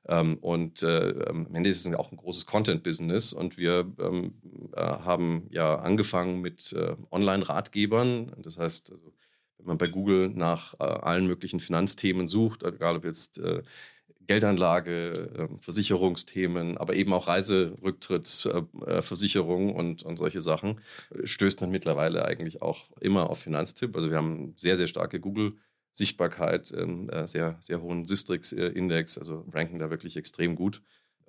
Ähm, 0.08 0.38
und 0.40 0.84
äh, 0.84 1.26
am 1.28 1.54
Ende 1.54 1.70
ist 1.70 1.86
es 1.86 1.94
auch 1.96 2.12
ein 2.12 2.18
großes 2.18 2.46
Content-Business 2.46 3.34
und 3.34 3.58
wir 3.58 3.92
ähm, 4.00 4.34
äh, 4.76 4.82
haben 4.82 5.48
ja 5.52 5.76
angefangen 5.76 6.42
mit 6.42 6.74
äh, 6.74 6.96
Online-Ratgebern. 7.12 8.34
Das 8.40 8.58
heißt, 8.58 8.92
also, 8.92 9.14
wenn 9.58 9.68
man 9.68 9.78
bei 9.78 9.88
Google 9.88 10.30
nach 10.30 10.74
äh, 10.80 10.84
allen 10.84 11.28
möglichen 11.28 11.60
Finanzthemen 11.60 12.28
sucht, 12.28 12.64
egal 12.64 12.98
ob 12.98 13.06
jetzt 13.06 13.38
äh, 13.38 13.62
Geldanlage, 14.28 15.30
ähm, 15.38 15.60
Versicherungsthemen, 15.60 16.78
aber 16.78 16.96
eben 16.96 17.14
auch 17.14 17.28
Reiserücktrittsversicherungen 17.28 19.70
äh, 19.70 19.74
und, 19.74 20.04
und 20.04 20.18
solche 20.18 20.42
Sachen, 20.42 20.80
stößt 21.24 21.62
man 21.62 21.72
mittlerweile 21.72 22.26
eigentlich 22.26 22.62
auch 22.62 22.90
immer 23.00 23.30
auf 23.30 23.40
Finanztipp. 23.40 23.96
Also 23.96 24.10
wir 24.10 24.18
haben 24.18 24.56
sehr, 24.58 24.78
sehr 24.78 24.88
starke 24.88 25.20
Google-Sichtbarkeit, 25.20 26.72
ähm, 26.76 27.10
äh, 27.10 27.28
sehr, 27.28 27.58
sehr 27.60 27.82
hohen 27.82 28.06
Sistrix-Index, 28.06 29.18
also 29.18 29.46
ranken 29.52 29.80
da 29.80 29.90
wirklich 29.90 30.18
extrem 30.18 30.56
gut 30.56 30.82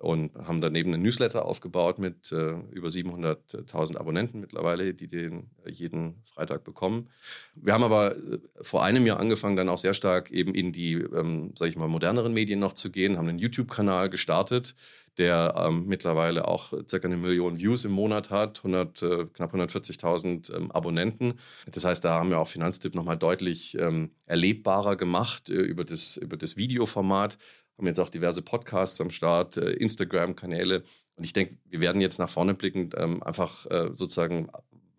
und 0.03 0.35
haben 0.35 0.59
daneben 0.59 0.93
einen 0.93 1.01
Newsletter 1.01 1.45
aufgebaut 1.45 1.97
mit 1.97 2.31
äh, 2.31 2.55
über 2.71 2.89
700.000 2.89 3.97
Abonnenten 3.97 4.41
mittlerweile, 4.41 4.93
die 4.93 5.07
den 5.07 5.49
äh, 5.65 5.71
jeden 5.71 6.21
Freitag 6.23 6.65
bekommen. 6.65 7.09
Wir 7.55 7.73
haben 7.73 7.85
aber 7.85 8.17
äh, 8.17 8.39
vor 8.61 8.83
einem 8.83 9.05
Jahr 9.05 9.19
angefangen, 9.19 9.55
dann 9.55 9.69
auch 9.69 9.77
sehr 9.77 9.93
stark 9.93 10.29
eben 10.29 10.53
in 10.53 10.73
die, 10.73 10.95
ähm, 10.95 11.53
sage 11.57 11.71
ich 11.71 11.77
mal, 11.77 11.87
moderneren 11.87 12.33
Medien 12.33 12.59
noch 12.59 12.73
zu 12.73 12.91
gehen, 12.91 13.17
haben 13.17 13.29
einen 13.29 13.39
YouTube-Kanal 13.39 14.09
gestartet, 14.09 14.75
der 15.17 15.53
ähm, 15.57 15.85
mittlerweile 15.87 16.49
auch 16.49 16.73
circa 16.87 17.07
eine 17.07 17.15
Million 17.15 17.57
Views 17.57 17.85
im 17.85 17.91
Monat 17.93 18.29
hat, 18.29 18.57
100, 18.57 19.03
äh, 19.03 19.25
knapp 19.33 19.53
140.000 19.53 20.53
ähm, 20.53 20.71
Abonnenten. 20.71 21.35
Das 21.71 21.85
heißt, 21.85 22.03
da 22.03 22.15
haben 22.15 22.29
wir 22.29 22.39
auch 22.39 22.47
Finanztipp 22.47 22.93
nochmal 22.93 23.17
deutlich 23.17 23.77
ähm, 23.77 24.11
erlebbarer 24.25 24.97
gemacht 24.97 25.49
äh, 25.49 25.53
über, 25.53 25.85
das, 25.85 26.17
über 26.17 26.35
das 26.35 26.57
Videoformat 26.57 27.37
haben 27.77 27.87
jetzt 27.87 27.99
auch 27.99 28.09
diverse 28.09 28.41
Podcasts 28.41 28.99
am 29.01 29.11
Start, 29.11 29.57
äh, 29.57 29.71
Instagram-Kanäle. 29.71 30.83
Und 31.15 31.23
ich 31.23 31.33
denke, 31.33 31.57
wir 31.65 31.79
werden 31.79 32.01
jetzt 32.01 32.19
nach 32.19 32.29
vorne 32.29 32.53
blickend 32.53 32.95
ähm, 32.97 33.21
einfach 33.23 33.65
äh, 33.67 33.89
sozusagen 33.93 34.49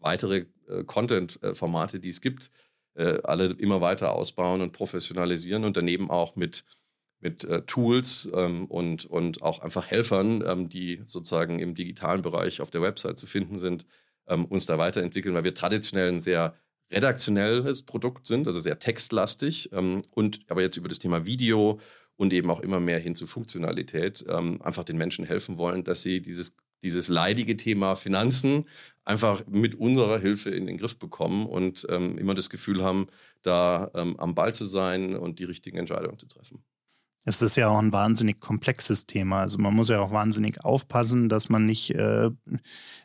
weitere 0.00 0.46
äh, 0.68 0.84
Content-Formate, 0.84 2.00
die 2.00 2.10
es 2.10 2.20
gibt, 2.20 2.50
alle 2.96 3.46
immer 3.46 3.80
weiter 3.80 4.12
ausbauen 4.12 4.60
und 4.60 4.72
professionalisieren 4.72 5.64
und 5.64 5.76
daneben 5.76 6.10
auch 6.10 6.36
mit, 6.36 6.64
mit 7.18 7.44
Tools 7.66 8.30
ähm, 8.32 8.66
und, 8.66 9.04
und 9.04 9.42
auch 9.42 9.58
einfach 9.58 9.88
Helfern, 9.88 10.44
ähm, 10.46 10.68
die 10.68 11.02
sozusagen 11.04 11.58
im 11.58 11.74
digitalen 11.74 12.22
Bereich 12.22 12.60
auf 12.60 12.70
der 12.70 12.82
Website 12.82 13.18
zu 13.18 13.26
finden 13.26 13.58
sind, 13.58 13.84
uns 14.26 14.66
da 14.66 14.78
weiterentwickeln, 14.78 15.34
weil 15.34 15.42
wir 15.42 15.56
traditionell 15.56 16.08
ein 16.08 16.20
sehr 16.20 16.54
redaktionelles 16.92 17.82
Produkt 17.82 18.28
sind, 18.28 18.46
also 18.46 18.60
sehr 18.60 18.78
textlastig 18.78 19.72
und 19.72 20.40
aber 20.48 20.62
jetzt 20.62 20.76
über 20.76 20.88
das 20.88 21.00
Thema 21.00 21.26
Video 21.26 21.80
und 22.16 22.32
eben 22.32 22.50
auch 22.50 22.60
immer 22.60 22.80
mehr 22.80 22.98
hin 22.98 23.14
zu 23.14 23.26
Funktionalität, 23.26 24.24
ähm, 24.28 24.60
einfach 24.62 24.84
den 24.84 24.96
Menschen 24.96 25.24
helfen 25.24 25.58
wollen, 25.58 25.84
dass 25.84 26.02
sie 26.02 26.20
dieses, 26.20 26.56
dieses 26.82 27.08
leidige 27.08 27.56
Thema 27.56 27.96
Finanzen 27.96 28.68
einfach 29.04 29.46
mit 29.46 29.74
unserer 29.74 30.18
Hilfe 30.18 30.50
in 30.50 30.66
den 30.66 30.78
Griff 30.78 30.98
bekommen 30.98 31.46
und 31.46 31.86
ähm, 31.90 32.18
immer 32.18 32.34
das 32.34 32.50
Gefühl 32.50 32.82
haben, 32.82 33.08
da 33.42 33.90
ähm, 33.94 34.18
am 34.18 34.34
Ball 34.34 34.54
zu 34.54 34.64
sein 34.64 35.16
und 35.16 35.38
die 35.38 35.44
richtigen 35.44 35.78
Entscheidungen 35.78 36.18
zu 36.18 36.26
treffen. 36.26 36.64
Es 37.24 37.40
ist 37.40 37.56
ja 37.56 37.68
auch 37.68 37.78
ein 37.78 37.92
wahnsinnig 37.92 38.38
komplexes 38.40 39.06
Thema. 39.06 39.40
Also 39.40 39.58
man 39.58 39.74
muss 39.74 39.88
ja 39.88 40.00
auch 40.00 40.12
wahnsinnig 40.12 40.64
aufpassen, 40.64 41.28
dass 41.28 41.48
man 41.48 41.64
nicht 41.64 41.90
äh, 41.94 42.30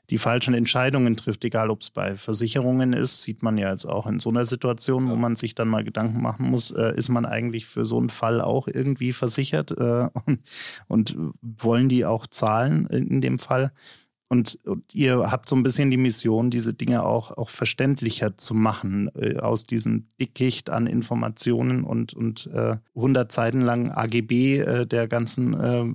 die 0.10 0.17
falschen 0.17 0.53
Entscheidungen 0.53 1.15
trifft, 1.15 1.45
egal 1.45 1.69
ob 1.69 1.82
es 1.82 1.89
bei 1.89 2.17
Versicherungen 2.17 2.93
ist. 2.93 3.23
Sieht 3.23 3.43
man 3.43 3.58
ja 3.58 3.71
jetzt 3.71 3.86
auch 3.86 4.08
in 4.08 4.19
so 4.19 4.29
einer 4.29 4.45
Situation, 4.45 5.05
ja. 5.05 5.12
wo 5.12 5.15
man 5.15 5.36
sich 5.38 5.55
dann 5.55 5.69
mal 5.69 5.84
Gedanken 5.84 6.21
machen 6.21 6.49
muss, 6.49 6.71
äh, 6.71 6.95
ist 6.97 7.10
man 7.10 7.25
eigentlich 7.25 7.65
für 7.65 7.86
so 7.86 7.97
einen 7.97 8.10
Fall 8.10 8.41
auch 8.41 8.67
irgendwie 8.67 9.13
versichert 9.13 9.71
äh, 9.71 10.10
und, 10.25 10.41
und 10.88 11.15
wollen 11.41 11.88
die 11.88 12.05
auch 12.05 12.27
zahlen 12.27 12.88
in 12.88 13.21
dem 13.21 13.39
Fall? 13.39 13.71
Und, 14.32 14.60
und, 14.63 14.94
ihr 14.94 15.32
habt 15.32 15.50
so 15.50 15.56
ein 15.56 15.63
bisschen 15.63 15.89
die 15.89 15.98
Mission, 15.98 16.52
diese 16.52 16.74
Dinge 16.74 17.04
auch, 17.04 17.36
auch 17.36 17.50
verständlicher 17.50 18.38
zu 18.38 18.54
machen, 18.54 19.10
äh, 19.15 19.38
aus 19.38 19.65
diesem 19.65 20.08
Dickicht 20.20 20.70
an 20.70 20.86
Informationen 20.86 21.84
und, 21.84 22.13
und 22.13 22.48
äh, 22.54 22.78
100 22.96 23.32
Seiten 23.32 23.62
lang 23.62 23.89
AGB 23.89 24.60
äh, 24.60 24.86
der 24.86 25.08
ganzen, 25.08 25.60
äh, 25.60 25.86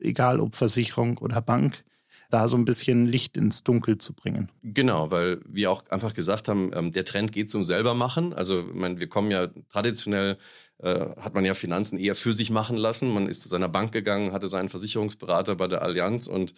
egal 0.00 0.40
ob 0.40 0.54
Versicherung 0.54 1.18
oder 1.18 1.42
Bank, 1.42 1.84
da 2.30 2.48
so 2.48 2.56
ein 2.56 2.64
bisschen 2.64 3.06
Licht 3.06 3.36
ins 3.36 3.62
Dunkel 3.62 3.98
zu 3.98 4.14
bringen. 4.14 4.50
Genau, 4.62 5.10
weil 5.10 5.40
wir 5.46 5.70
auch 5.70 5.86
einfach 5.90 6.14
gesagt 6.14 6.48
haben, 6.48 6.70
ähm, 6.74 6.92
der 6.92 7.04
Trend 7.04 7.30
geht 7.30 7.50
zum 7.50 7.62
Selbermachen. 7.62 8.32
Also 8.32 8.60
ich 8.60 8.74
meine, 8.74 8.98
wir 8.98 9.08
kommen 9.08 9.30
ja 9.30 9.48
traditionell 9.70 10.38
hat 10.82 11.34
man 11.34 11.44
ja 11.44 11.54
Finanzen 11.54 11.98
eher 11.98 12.16
für 12.16 12.32
sich 12.32 12.50
machen 12.50 12.76
lassen. 12.76 13.14
Man 13.14 13.28
ist 13.28 13.42
zu 13.42 13.48
seiner 13.48 13.68
Bank 13.68 13.92
gegangen, 13.92 14.32
hatte 14.32 14.48
seinen 14.48 14.68
Versicherungsberater 14.68 15.54
bei 15.54 15.68
der 15.68 15.82
Allianz 15.82 16.26
und 16.26 16.54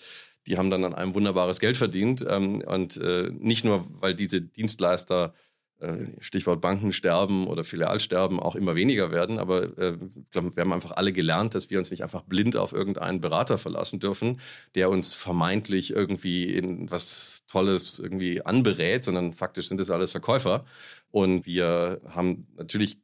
die 0.47 0.59
haben 0.59 0.71
dann 0.71 0.85
an 0.85 0.95
einem 0.95 1.15
wunderbares 1.15 1.61
Geld 1.61 1.77
verdient. 1.77 2.25
Ähm, 2.29 2.63
und 2.67 2.97
äh, 2.97 3.31
nicht 3.33 3.65
nur, 3.65 3.87
weil 4.01 4.15
diese 4.15 4.43
Dienstleister, 4.43 5.35
äh, 5.81 6.07
Stichwort 6.21 6.61
Bankensterben 6.61 7.47
oder 7.47 7.65
Filialsterben, 7.65 8.39
auch 8.41 8.57
immer 8.57 8.75
weniger 8.77 9.11
werden, 9.11 9.39
aber 9.39 9.77
äh, 9.79 9.99
wir 10.31 10.43
haben 10.57 10.73
einfach 10.73 10.93
alle 10.93 11.13
gelernt, 11.13 11.55
dass 11.55 11.71
wir 11.71 11.79
uns 11.79 11.91
nicht 11.91 12.03
einfach 12.03 12.23
blind 12.23 12.57
auf 12.57 12.73
irgendeinen 12.73 13.21
Berater 13.21 13.59
verlassen 13.59 14.01
dürfen, 14.01 14.41
der 14.75 14.91
uns 14.91 15.15
vermeintlich 15.15 15.91
irgendwie 15.91 16.45
in 16.45 16.91
was 16.91 17.45
Tolles 17.49 17.99
irgendwie 17.99 18.43
anberät, 18.43 19.05
sondern 19.05 19.33
faktisch 19.33 19.69
sind 19.69 19.79
das 19.81 19.91
alles 19.91 20.11
Verkäufer. 20.13 20.65
Und 21.11 21.47
wir 21.47 22.01
haben 22.09 22.47
natürlich 22.57 22.99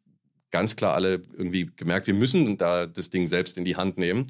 ganz 0.51 0.77
klar 0.77 0.95
alle 0.95 1.23
irgendwie 1.37 1.71
gemerkt, 1.77 2.07
wir 2.07 2.15
müssen 2.15 2.59
da 2.59 2.87
das 2.87 3.11
Ding 3.11 3.27
selbst 3.27 3.59
in 3.59 3.65
die 3.65 3.77
Hand 3.77 3.99
nehmen. 3.99 4.27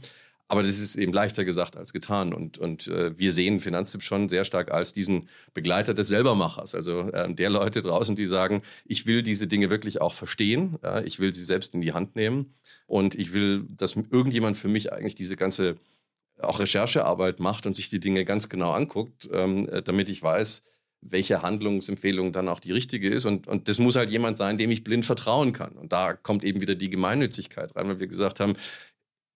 Aber 0.51 0.63
das 0.63 0.81
ist 0.81 0.97
eben 0.97 1.13
leichter 1.13 1.45
gesagt 1.45 1.77
als 1.77 1.93
getan. 1.93 2.35
Und, 2.35 2.59
und 2.59 2.89
äh, 2.89 3.17
wir 3.17 3.31
sehen 3.31 3.61
Finanztipp 3.61 4.03
schon 4.03 4.29
sehr 4.29 4.45
stark 4.45 4.73
als 4.73 4.93
diesen 4.93 5.29
Begleiter 5.55 5.95
des 5.95 6.09
Selbermachers. 6.09 6.75
Also 6.75 7.03
äh, 7.13 7.33
der 7.33 7.51
Leute 7.51 7.83
draußen, 7.83 8.17
die 8.17 8.27
sagen, 8.27 8.63
ich 8.85 9.07
will 9.07 9.23
diese 9.23 9.47
Dinge 9.47 9.71
wirklich 9.71 10.01
auch 10.01 10.13
verstehen. 10.13 10.77
Ja, 10.83 11.03
ich 11.03 11.21
will 11.21 11.33
sie 11.33 11.45
selbst 11.45 11.73
in 11.75 11.83
die 11.83 11.93
Hand 11.93 12.17
nehmen. 12.17 12.53
Und 12.89 13.15
ich 13.15 13.33
will, 13.33 13.65
dass 13.77 13.95
irgendjemand 13.95 14.57
für 14.57 14.67
mich 14.67 14.93
eigentlich 14.93 15.15
diese 15.15 15.37
ganze 15.37 15.77
auch 16.43 16.59
Recherchearbeit 16.59 17.39
macht 17.39 17.67
und 17.67 17.77
sich 17.77 17.89
die 17.89 18.01
Dinge 18.01 18.25
ganz 18.25 18.49
genau 18.49 18.73
anguckt, 18.73 19.29
ähm, 19.33 19.69
äh, 19.69 19.83
damit 19.83 20.09
ich 20.09 20.21
weiß, 20.21 20.65
welche 21.03 21.43
Handlungsempfehlung 21.43 22.33
dann 22.33 22.49
auch 22.49 22.61
die 22.61 22.73
richtige 22.73 23.09
ist. 23.09 23.25
Und, 23.25 23.47
und 23.47 23.69
das 23.69 23.79
muss 23.79 23.97
halt 23.97 24.11
jemand 24.11 24.37
sein, 24.37 24.59
dem 24.59 24.71
ich 24.71 24.85
blind 24.85 25.05
vertrauen 25.05 25.53
kann. 25.53 25.73
Und 25.73 25.93
da 25.93 26.13
kommt 26.13 26.45
eben 26.45 26.61
wieder 26.61 26.75
die 26.75 26.91
Gemeinnützigkeit 26.91 27.75
rein, 27.75 27.89
weil 27.89 28.01
wir 28.01 28.07
gesagt 28.07 28.41
haben, 28.41 28.55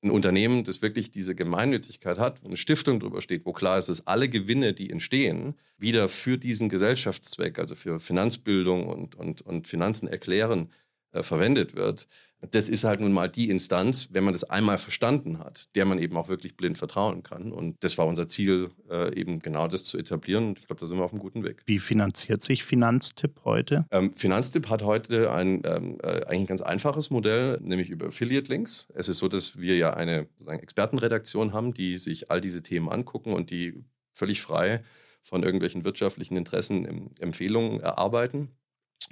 ein 0.02 0.10
Unternehmen, 0.10 0.64
das 0.64 0.82
wirklich 0.82 1.10
diese 1.10 1.34
Gemeinnützigkeit 1.34 2.18
hat, 2.18 2.42
wo 2.42 2.48
eine 2.48 2.56
Stiftung 2.56 3.00
drüber 3.00 3.22
steht, 3.22 3.46
wo 3.46 3.52
klar 3.52 3.78
ist, 3.78 3.88
dass 3.88 4.06
alle 4.06 4.28
Gewinne, 4.28 4.74
die 4.74 4.90
entstehen, 4.90 5.54
wieder 5.78 6.08
für 6.08 6.36
diesen 6.36 6.68
Gesellschaftszweck, 6.68 7.58
also 7.58 7.74
für 7.74 7.98
Finanzbildung 7.98 8.86
und, 8.86 9.14
und, 9.14 9.40
und 9.40 9.66
Finanzen 9.66 10.06
erklären, 10.06 10.70
äh, 11.14 11.22
verwendet 11.22 11.74
wird, 11.74 12.06
das 12.50 12.68
ist 12.68 12.84
halt 12.84 13.00
nun 13.00 13.12
mal 13.12 13.28
die 13.28 13.48
Instanz, 13.48 14.08
wenn 14.12 14.24
man 14.24 14.34
das 14.34 14.44
einmal 14.44 14.78
verstanden 14.78 15.38
hat, 15.38 15.74
der 15.74 15.84
man 15.84 15.98
eben 15.98 16.16
auch 16.16 16.28
wirklich 16.28 16.56
blind 16.56 16.78
vertrauen 16.78 17.22
kann. 17.22 17.52
Und 17.52 17.82
das 17.82 17.96
war 17.98 18.06
unser 18.06 18.28
Ziel, 18.28 18.70
äh, 18.90 19.14
eben 19.18 19.40
genau 19.40 19.68
das 19.68 19.84
zu 19.84 19.98
etablieren. 19.98 20.48
Und 20.48 20.58
ich 20.58 20.66
glaube, 20.66 20.80
da 20.80 20.86
sind 20.86 20.98
wir 20.98 21.04
auf 21.04 21.12
einem 21.12 21.20
guten 21.20 21.44
Weg. 21.44 21.62
Wie 21.66 21.78
finanziert 21.78 22.42
sich 22.42 22.64
Finanztipp 22.64 23.40
heute? 23.44 23.86
Ähm, 23.90 24.10
Finanztipp 24.10 24.68
hat 24.68 24.82
heute 24.82 25.32
ein 25.32 25.62
ähm, 25.64 25.98
äh, 26.02 26.24
eigentlich 26.26 26.48
ganz 26.48 26.60
einfaches 26.60 27.10
Modell, 27.10 27.58
nämlich 27.62 27.90
über 27.90 28.06
Affiliate-Links. 28.06 28.88
Es 28.94 29.08
ist 29.08 29.18
so, 29.18 29.28
dass 29.28 29.58
wir 29.58 29.76
ja 29.76 29.94
eine 29.94 30.26
Expertenredaktion 30.46 31.52
haben, 31.52 31.72
die 31.72 31.98
sich 31.98 32.30
all 32.30 32.40
diese 32.40 32.62
Themen 32.62 32.88
angucken 32.88 33.32
und 33.32 33.50
die 33.50 33.84
völlig 34.12 34.42
frei 34.42 34.82
von 35.22 35.42
irgendwelchen 35.42 35.84
wirtschaftlichen 35.84 36.36
Interessen 36.36 37.10
Empfehlungen 37.18 37.80
erarbeiten. 37.80 38.50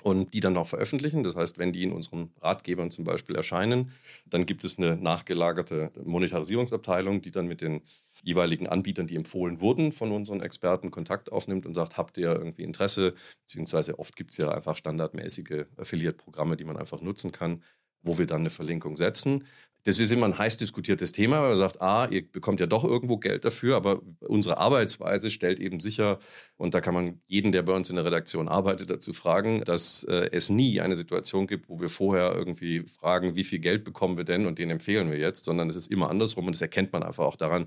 Und 0.02 0.32
die 0.34 0.40
dann 0.40 0.56
auch 0.56 0.66
veröffentlichen. 0.66 1.22
Das 1.22 1.36
heißt, 1.36 1.58
wenn 1.58 1.72
die 1.72 1.82
in 1.82 1.92
unseren 1.92 2.32
Ratgebern 2.40 2.90
zum 2.90 3.04
Beispiel 3.04 3.36
erscheinen, 3.36 3.92
dann 4.26 4.46
gibt 4.46 4.64
es 4.64 4.78
eine 4.78 4.96
nachgelagerte 4.96 5.92
Monetarisierungsabteilung, 6.04 7.22
die 7.22 7.30
dann 7.30 7.46
mit 7.46 7.60
den 7.60 7.82
jeweiligen 8.22 8.66
Anbietern, 8.68 9.06
die 9.06 9.16
empfohlen 9.16 9.60
wurden 9.60 9.92
von 9.92 10.12
unseren 10.12 10.40
Experten, 10.40 10.90
Kontakt 10.90 11.30
aufnimmt 11.32 11.66
und 11.66 11.74
sagt, 11.74 11.96
habt 11.96 12.16
ihr 12.18 12.32
irgendwie 12.32 12.62
Interesse? 12.62 13.14
Beziehungsweise 13.46 13.98
oft 13.98 14.16
gibt 14.16 14.32
es 14.32 14.36
ja 14.38 14.50
einfach 14.50 14.76
standardmäßige 14.76 15.66
Affiliate-Programme, 15.76 16.56
die 16.56 16.64
man 16.64 16.76
einfach 16.76 17.00
nutzen 17.00 17.32
kann, 17.32 17.62
wo 18.02 18.18
wir 18.18 18.26
dann 18.26 18.40
eine 18.40 18.50
Verlinkung 18.50 18.96
setzen. 18.96 19.44
Das 19.84 19.98
ist 19.98 20.12
immer 20.12 20.26
ein 20.26 20.38
heiß 20.38 20.58
diskutiertes 20.58 21.12
Thema, 21.12 21.40
weil 21.40 21.48
man 21.48 21.56
sagt, 21.56 21.80
ah, 21.80 22.06
ihr 22.08 22.30
bekommt 22.30 22.60
ja 22.60 22.66
doch 22.66 22.84
irgendwo 22.84 23.16
Geld 23.16 23.44
dafür, 23.44 23.76
aber 23.76 24.00
unsere 24.20 24.58
Arbeitsweise 24.58 25.30
stellt 25.30 25.58
eben 25.58 25.80
sicher, 25.80 26.20
und 26.56 26.74
da 26.74 26.80
kann 26.80 26.94
man 26.94 27.20
jeden, 27.26 27.50
der 27.50 27.62
bei 27.62 27.72
uns 27.72 27.90
in 27.90 27.96
der 27.96 28.04
Redaktion 28.04 28.48
arbeitet, 28.48 28.90
dazu 28.90 29.12
fragen, 29.12 29.64
dass 29.64 30.04
äh, 30.04 30.28
es 30.30 30.50
nie 30.50 30.80
eine 30.80 30.94
Situation 30.94 31.48
gibt, 31.48 31.68
wo 31.68 31.80
wir 31.80 31.88
vorher 31.88 32.34
irgendwie 32.34 32.80
fragen, 32.82 33.34
wie 33.34 33.44
viel 33.44 33.58
Geld 33.58 33.82
bekommen 33.82 34.16
wir 34.16 34.24
denn 34.24 34.46
und 34.46 34.58
den 34.58 34.70
empfehlen 34.70 35.10
wir 35.10 35.18
jetzt, 35.18 35.44
sondern 35.44 35.68
es 35.68 35.76
ist 35.76 35.90
immer 35.90 36.10
andersrum 36.10 36.46
und 36.46 36.52
das 36.52 36.62
erkennt 36.62 36.92
man 36.92 37.02
einfach 37.02 37.24
auch 37.24 37.36
daran, 37.36 37.66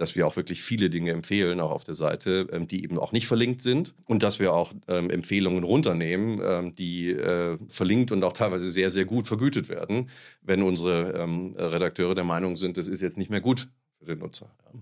dass 0.00 0.16
wir 0.16 0.26
auch 0.26 0.36
wirklich 0.36 0.62
viele 0.62 0.88
Dinge 0.88 1.10
empfehlen, 1.12 1.60
auch 1.60 1.70
auf 1.70 1.84
der 1.84 1.94
Seite, 1.94 2.48
ähm, 2.52 2.66
die 2.66 2.82
eben 2.82 2.98
auch 2.98 3.12
nicht 3.12 3.26
verlinkt 3.26 3.62
sind 3.62 3.94
und 4.06 4.22
dass 4.22 4.38
wir 4.38 4.54
auch 4.54 4.72
ähm, 4.88 5.10
Empfehlungen 5.10 5.62
runternehmen, 5.62 6.40
ähm, 6.42 6.74
die 6.74 7.10
äh, 7.10 7.58
verlinkt 7.68 8.10
und 8.10 8.24
auch 8.24 8.32
teilweise 8.32 8.70
sehr, 8.70 8.90
sehr 8.90 9.04
gut 9.04 9.28
vergütet 9.28 9.68
werden, 9.68 10.08
wenn 10.42 10.62
unsere 10.62 11.12
ähm, 11.12 11.54
Redakteure 11.56 12.14
der 12.14 12.24
Meinung 12.24 12.56
sind, 12.56 12.78
das 12.78 12.88
ist 12.88 13.02
jetzt 13.02 13.18
nicht 13.18 13.30
mehr 13.30 13.42
gut 13.42 13.68
für 13.98 14.06
den 14.06 14.18
Nutzer. 14.18 14.50
Ja. 14.64 14.80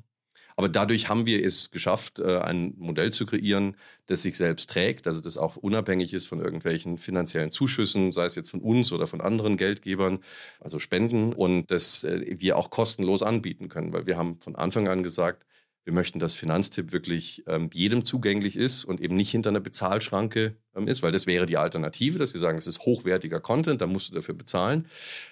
Aber 0.58 0.68
dadurch 0.68 1.08
haben 1.08 1.24
wir 1.24 1.44
es 1.44 1.70
geschafft, 1.70 2.18
äh, 2.18 2.38
ein 2.40 2.74
Modell 2.78 3.12
zu 3.12 3.26
kreieren, 3.26 3.76
das 4.06 4.22
sich 4.22 4.36
selbst 4.36 4.68
trägt, 4.68 5.06
also 5.06 5.20
das 5.20 5.36
auch 5.36 5.54
unabhängig 5.54 6.12
ist 6.12 6.26
von 6.26 6.40
irgendwelchen 6.40 6.98
finanziellen 6.98 7.52
Zuschüssen, 7.52 8.10
sei 8.10 8.24
es 8.24 8.34
jetzt 8.34 8.50
von 8.50 8.60
uns 8.60 8.90
oder 8.90 9.06
von 9.06 9.20
anderen 9.20 9.56
Geldgebern, 9.56 10.18
also 10.58 10.80
Spenden, 10.80 11.32
und 11.32 11.70
das 11.70 12.02
äh, 12.02 12.40
wir 12.40 12.56
auch 12.56 12.70
kostenlos 12.70 13.22
anbieten 13.22 13.68
können, 13.68 13.92
weil 13.92 14.06
wir 14.08 14.16
haben 14.18 14.40
von 14.40 14.56
Anfang 14.56 14.88
an 14.88 15.04
gesagt, 15.04 15.44
wir 15.88 15.94
möchten, 15.94 16.18
dass 16.18 16.34
Finanztipp 16.34 16.92
wirklich 16.92 17.44
ähm, 17.46 17.70
jedem 17.72 18.04
zugänglich 18.04 18.58
ist 18.58 18.84
und 18.84 19.00
eben 19.00 19.16
nicht 19.16 19.30
hinter 19.30 19.48
einer 19.48 19.58
Bezahlschranke 19.58 20.54
ähm, 20.76 20.86
ist, 20.86 21.02
weil 21.02 21.12
das 21.12 21.26
wäre 21.26 21.46
die 21.46 21.56
Alternative, 21.56 22.18
dass 22.18 22.34
wir 22.34 22.40
sagen, 22.40 22.58
es 22.58 22.66
ist 22.66 22.80
hochwertiger 22.80 23.40
Content, 23.40 23.80
da 23.80 23.86
musst 23.86 24.10
du 24.10 24.14
dafür 24.14 24.34
bezahlen. 24.34 24.86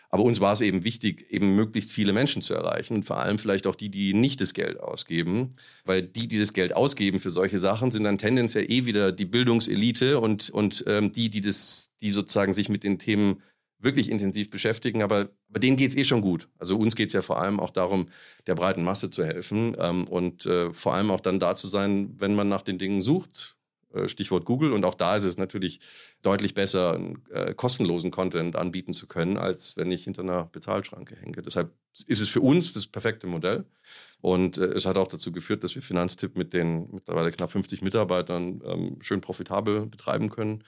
Aber 0.08 0.22
uns 0.22 0.40
war 0.40 0.54
es 0.54 0.62
eben 0.62 0.82
wichtig, 0.82 1.30
eben 1.30 1.54
möglichst 1.56 1.92
viele 1.92 2.14
Menschen 2.14 2.40
zu 2.40 2.54
erreichen 2.54 2.94
und 2.94 3.02
vor 3.02 3.18
allem 3.18 3.38
vielleicht 3.38 3.66
auch 3.66 3.74
die, 3.74 3.90
die 3.90 4.14
nicht 4.14 4.40
das 4.40 4.54
Geld 4.54 4.80
ausgeben, 4.80 5.56
weil 5.84 6.02
die, 6.02 6.26
die 6.26 6.38
das 6.38 6.54
Geld 6.54 6.74
ausgeben 6.74 7.20
für 7.20 7.28
solche 7.28 7.58
Sachen, 7.58 7.90
sind 7.90 8.04
dann 8.04 8.16
tendenziell 8.16 8.64
eh 8.72 8.86
wieder 8.86 9.12
die 9.12 9.26
Bildungselite 9.26 10.20
und, 10.20 10.48
und 10.48 10.84
ähm, 10.86 11.12
die, 11.12 11.28
die 11.28 11.42
das, 11.42 11.92
die 12.00 12.08
sozusagen 12.08 12.54
sich 12.54 12.70
mit 12.70 12.82
den 12.82 12.98
Themen 12.98 13.42
wirklich 13.78 14.10
intensiv 14.10 14.50
beschäftigen, 14.50 15.02
aber 15.02 15.30
bei 15.48 15.60
denen 15.60 15.76
geht 15.76 15.90
es 15.90 15.96
eh 15.96 16.04
schon 16.04 16.22
gut. 16.22 16.48
Also 16.58 16.76
uns 16.76 16.96
geht 16.96 17.08
es 17.08 17.12
ja 17.12 17.22
vor 17.22 17.40
allem 17.40 17.60
auch 17.60 17.70
darum, 17.70 18.08
der 18.46 18.54
breiten 18.54 18.84
Masse 18.84 19.10
zu 19.10 19.24
helfen 19.24 19.76
ähm, 19.78 20.06
und 20.06 20.46
äh, 20.46 20.72
vor 20.72 20.94
allem 20.94 21.10
auch 21.10 21.20
dann 21.20 21.40
da 21.40 21.54
zu 21.54 21.66
sein, 21.66 22.14
wenn 22.18 22.34
man 22.34 22.48
nach 22.48 22.62
den 22.62 22.78
Dingen 22.78 23.02
sucht. 23.02 23.56
Äh, 23.96 24.08
Stichwort 24.08 24.44
Google. 24.44 24.72
Und 24.72 24.84
auch 24.84 24.94
da 24.94 25.16
ist 25.16 25.24
es 25.24 25.38
natürlich 25.38 25.80
deutlich 26.22 26.54
besser, 26.54 27.00
äh, 27.30 27.54
kostenlosen 27.54 28.10
Content 28.10 28.56
anbieten 28.56 28.92
zu 28.92 29.06
können, 29.06 29.36
als 29.36 29.76
wenn 29.76 29.90
ich 29.90 30.04
hinter 30.04 30.22
einer 30.22 30.46
Bezahlschranke 30.46 31.16
hänge. 31.16 31.42
Deshalb 31.42 31.72
ist 32.06 32.20
es 32.20 32.28
für 32.28 32.40
uns 32.40 32.72
das 32.72 32.86
perfekte 32.86 33.26
Modell. 33.26 33.64
Und 34.20 34.58
äh, 34.58 34.66
es 34.66 34.86
hat 34.86 34.96
auch 34.96 35.08
dazu 35.08 35.32
geführt, 35.32 35.62
dass 35.64 35.74
wir 35.74 35.82
Finanztipp 35.82 36.36
mit 36.36 36.52
den 36.52 36.90
mittlerweile 36.92 37.30
knapp 37.30 37.52
50 37.52 37.82
Mitarbeitern 37.82 38.62
ähm, 38.64 38.96
schön 39.00 39.20
profitabel 39.20 39.86
betreiben 39.86 40.30
können 40.30 40.64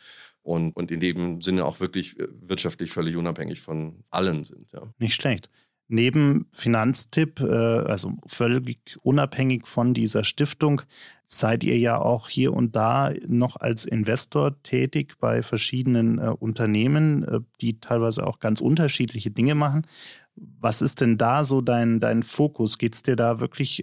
und, 0.49 0.75
und 0.75 0.91
in 0.91 1.01
dem 1.01 1.41
Sinne 1.41 1.65
auch 1.65 1.79
wirklich 1.81 2.19
äh, 2.19 2.27
wirtschaftlich 2.41 2.91
völlig 2.91 3.17
unabhängig 3.17 3.61
von 3.61 4.03
allem 4.11 4.45
sind. 4.45 4.73
Ja. 4.73 4.83
Nicht 4.99 5.15
schlecht. 5.15 5.51
Neben 5.89 6.47
Finanztipp, 6.53 7.41
äh, 7.41 7.45
also 7.45 8.15
völlig 8.27 8.97
unabhängig 9.03 9.67
von 9.67 9.93
dieser 9.93 10.25
Stiftung, 10.25 10.83
seid 11.27 11.65
ihr 11.65 11.79
ja 11.79 11.99
auch 11.99 12.29
hier 12.31 12.55
und 12.55 12.75
da 12.75 13.13
noch 13.27 13.57
als 13.57 13.85
Investor 13.85 14.63
tätig 14.63 15.17
bei 15.21 15.43
verschiedenen 15.43 16.19
äh, 16.19 16.29
Unternehmen, 16.31 17.27
die 17.61 17.81
teilweise 17.81 18.27
auch 18.27 18.39
ganz 18.39 18.61
unterschiedliche 18.63 19.31
Dinge 19.31 19.55
machen. 19.55 19.87
Was 20.35 20.81
ist 20.81 21.01
denn 21.03 21.19
da 21.19 21.45
so 21.45 21.61
dein, 21.61 22.01
dein 22.01 22.23
Fokus? 22.23 22.79
Geht 22.79 22.95
es 22.95 23.03
dir 23.03 23.17
da 23.17 23.41
wirklich 23.41 23.83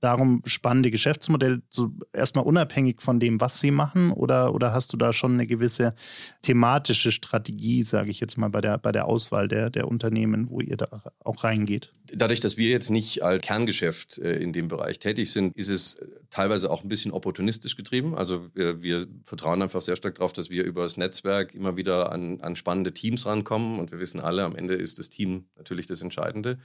darum, 0.00 0.42
spannende 0.46 0.90
Geschäftsmodelle 0.90 1.62
zu, 1.68 1.94
erstmal 2.12 2.44
unabhängig 2.44 3.02
von 3.02 3.20
dem, 3.20 3.40
was 3.40 3.60
sie 3.60 3.70
machen? 3.70 4.12
Oder, 4.12 4.54
oder 4.54 4.72
hast 4.72 4.92
du 4.92 4.96
da 4.96 5.12
schon 5.12 5.34
eine 5.34 5.46
gewisse 5.46 5.94
thematische 6.42 7.12
Strategie, 7.12 7.82
sage 7.82 8.10
ich 8.10 8.20
jetzt 8.20 8.38
mal, 8.38 8.48
bei 8.48 8.60
der, 8.60 8.78
bei 8.78 8.92
der 8.92 9.06
Auswahl 9.06 9.48
der, 9.48 9.70
der 9.70 9.88
Unternehmen, 9.88 10.48
wo 10.50 10.60
ihr 10.60 10.76
da 10.76 11.02
auch 11.22 11.44
reingeht? 11.44 11.92
Dadurch, 12.12 12.40
dass 12.40 12.56
wir 12.56 12.70
jetzt 12.70 12.90
nicht 12.90 13.22
als 13.22 13.42
Kerngeschäft 13.42 14.18
äh, 14.18 14.36
in 14.36 14.52
dem 14.52 14.68
Bereich 14.68 14.98
tätig 14.98 15.30
sind, 15.30 15.56
ist 15.56 15.68
es 15.68 15.98
teilweise 16.30 16.70
auch 16.70 16.82
ein 16.82 16.88
bisschen 16.88 17.12
opportunistisch 17.12 17.76
getrieben. 17.76 18.14
Also 18.14 18.48
wir, 18.54 18.82
wir 18.82 19.06
vertrauen 19.22 19.62
einfach 19.62 19.82
sehr 19.82 19.96
stark 19.96 20.16
darauf, 20.16 20.32
dass 20.32 20.50
wir 20.50 20.64
über 20.64 20.82
das 20.82 20.96
Netzwerk 20.96 21.54
immer 21.54 21.76
wieder 21.76 22.10
an, 22.10 22.40
an 22.40 22.56
spannende 22.56 22.92
Teams 22.94 23.26
rankommen. 23.26 23.78
Und 23.78 23.92
wir 23.92 23.98
wissen 23.98 24.20
alle, 24.20 24.44
am 24.44 24.56
Ende 24.56 24.74
ist 24.74 24.98
das 24.98 25.10
Team 25.10 25.44
natürlich 25.56 25.86
das 25.86 26.00
Entscheidende. 26.00 26.58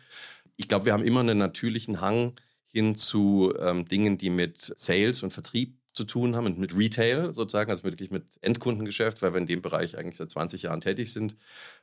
Ich 0.55 0.67
glaube, 0.67 0.85
wir 0.85 0.93
haben 0.93 1.03
immer 1.03 1.19
einen 1.19 1.37
natürlichen 1.37 2.01
Hang, 2.01 2.33
hin 2.75 2.95
zu 2.95 3.53
ähm, 3.57 3.87
Dingen, 3.87 4.17
die 4.17 4.29
mit 4.29 4.73
Sales 4.75 5.23
und 5.23 5.31
Vertrieb 5.31 5.77
zu 5.93 6.03
tun 6.03 6.35
haben 6.35 6.45
und 6.45 6.59
mit 6.59 6.75
Retail 6.75 7.33
sozusagen, 7.33 7.71
also 7.71 7.85
wirklich 7.85 8.11
mit 8.11 8.25
Endkundengeschäft, 8.41 9.21
weil 9.21 9.33
wir 9.33 9.37
in 9.39 9.45
dem 9.45 9.61
Bereich 9.61 9.97
eigentlich 9.97 10.17
seit 10.17 10.29
20 10.29 10.63
Jahren 10.63 10.81
tätig 10.81 11.13
sind. 11.13 11.37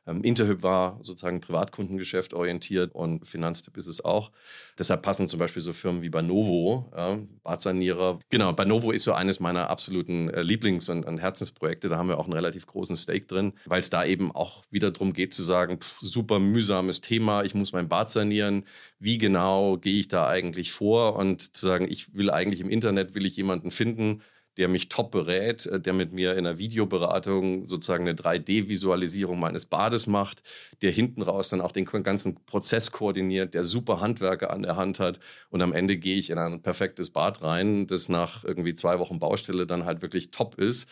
Ähm, 0.06 0.24
Interhyp 0.24 0.62
war 0.62 0.98
sozusagen 1.02 1.40
Privatkundengeschäft 1.40 2.34
orientiert 2.34 2.94
und 2.94 3.26
Finanztipp 3.26 3.76
ist 3.76 3.86
es 3.86 4.04
auch. 4.04 4.32
Deshalb 4.78 5.02
passen 5.02 5.28
zum 5.28 5.38
Beispiel 5.38 5.62
so 5.62 5.72
Firmen 5.72 6.02
wie 6.02 6.08
Banovo, 6.08 6.90
ja, 6.96 7.18
Badsanierer. 7.44 8.18
Genau, 8.28 8.52
Banovo 8.52 8.90
ist 8.90 9.04
so 9.04 9.12
eines 9.12 9.38
meiner 9.38 9.70
absoluten 9.70 10.28
äh, 10.28 10.42
Lieblings- 10.42 10.90
und, 10.90 11.04
und, 11.04 11.18
Herzensprojekte. 11.18 11.88
Da 11.88 11.98
haben 11.98 12.08
wir 12.08 12.18
auch 12.18 12.24
einen 12.24 12.32
relativ 12.32 12.66
großen 12.66 12.96
Stake 12.96 13.26
drin, 13.26 13.52
weil 13.66 13.80
es 13.80 13.90
da 13.90 14.04
eben 14.04 14.32
auch 14.32 14.64
wieder 14.70 14.90
darum 14.90 15.12
geht 15.12 15.32
zu 15.32 15.42
sagen, 15.42 15.78
pff, 15.80 16.00
super 16.00 16.40
mühsames 16.40 17.00
Thema, 17.00 17.44
ich 17.44 17.54
muss 17.54 17.72
mein 17.72 17.88
Bad 17.88 18.10
sanieren. 18.10 18.64
Wie 18.98 19.18
genau 19.18 19.76
gehe 19.76 20.00
ich 20.00 20.08
da 20.08 20.26
eigentlich 20.26 20.72
vor? 20.72 21.16
Und 21.16 21.56
zu 21.56 21.66
sagen, 21.66 21.86
ich 21.88 22.14
will 22.14 22.30
eigentlich 22.30 22.60
im 22.60 22.70
Internet, 22.70 23.14
will 23.14 23.26
ich 23.26 23.36
jemanden 23.36 23.70
finden, 23.70 24.22
der 24.56 24.68
mich 24.68 24.88
top 24.88 25.10
berät, 25.10 25.66
äh, 25.66 25.80
der 25.80 25.92
mit 25.92 26.12
mir 26.12 26.32
in 26.32 26.46
einer 26.46 26.58
Videoberatung 26.58 27.64
sozusagen 27.64 28.08
eine 28.08 28.16
3D-Visualisierung 28.16 29.38
meines 29.38 29.66
Bades 29.66 30.06
macht, 30.06 30.42
der 30.82 30.90
hinten 30.90 31.22
raus 31.22 31.48
dann 31.48 31.60
auch 31.60 31.72
den 31.72 31.84
ganzen 31.84 32.44
Prozess 32.44 32.92
koordiniert, 32.92 33.54
der 33.54 33.64
super 33.64 34.00
Handwerker 34.00 34.50
an 34.50 34.62
der 34.62 34.76
Hand 34.76 34.98
hat 34.98 35.20
und 35.50 35.62
am 35.62 35.72
Ende 35.72 35.96
gehe 35.96 36.18
ich 36.18 36.30
in 36.30 36.38
ein 36.38 36.62
perfektes 36.62 37.10
Bad 37.10 37.42
rein, 37.42 37.86
das 37.86 38.08
nach 38.08 38.44
irgendwie 38.44 38.74
zwei 38.74 38.98
Wochen 38.98 39.18
Baustelle 39.18 39.66
dann 39.66 39.84
halt 39.84 40.02
wirklich 40.02 40.30
top 40.30 40.58
ist. 40.58 40.88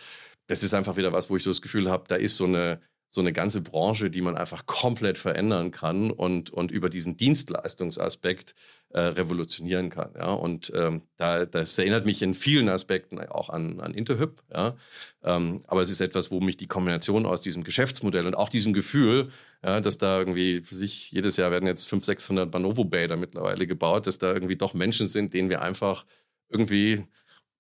Das 0.47 0.63
ist 0.63 0.75
einfach 0.75 0.97
wieder 0.97 1.13
was, 1.13 1.31
wo 1.31 1.37
ich 1.37 1.45
so 1.45 1.51
das 1.51 1.63
Gefühl 1.63 1.91
habe, 1.91 2.05
da 2.09 2.17
ist 2.17 2.37
so 2.37 2.45
eine 2.45 2.81
so 3.13 3.21
eine 3.21 3.33
ganze 3.33 3.61
Branche, 3.61 4.09
die 4.09 4.21
man 4.21 4.37
einfach 4.37 4.67
komplett 4.67 5.19
verändern 5.19 5.73
kann 5.73 6.13
und, 6.13 6.51
und 6.51 6.71
über 6.71 6.89
diesen 6.89 7.17
Dienstleistungsaspekt 7.17 8.55
äh, 8.91 9.01
revolutionieren 9.01 9.91
kann. 9.91 10.13
Ja? 10.17 10.33
Und 10.33 10.73
ähm, 10.77 11.03
da, 11.17 11.45
das 11.45 11.77
erinnert 11.77 12.07
mich 12.07 12.23
in 12.23 12.35
vielen 12.35 12.69
Aspekten 12.69 13.19
auch 13.19 13.51
an, 13.51 13.81
an 13.81 13.95
Interhyp. 13.95 14.41
Ja? 14.55 14.77
Ähm, 15.25 15.65
aber 15.67 15.81
es 15.81 15.91
ist 15.91 16.01
etwas, 16.01 16.31
wo 16.31 16.39
mich 16.41 16.57
die 16.57 16.69
Kombination 16.69 17.27
aus 17.27 17.41
diesem 17.41 17.65
Geschäftsmodell 17.65 18.27
und 18.27 18.37
auch 18.37 18.49
diesem 18.49 18.73
Gefühl, 18.73 19.33
ja, 19.65 19.81
dass 19.81 19.99
da 19.99 20.21
irgendwie 20.21 20.61
für 20.61 20.77
sich 20.77 21.11
jedes 21.11 21.37
Jahr 21.37 21.51
werden 21.51 21.67
jetzt 21.67 21.89
500, 21.89 22.07
600 22.07 22.51
Banovo-Bäder 22.51 23.17
mittlerweile 23.17 23.67
gebaut, 23.67 24.07
dass 24.07 24.19
da 24.19 24.33
irgendwie 24.33 24.57
doch 24.57 24.73
Menschen 24.73 25.09
sind, 25.09 25.35
denen 25.35 25.51
wir 25.51 25.63
einfach 25.63 26.07
irgendwie 26.49 27.05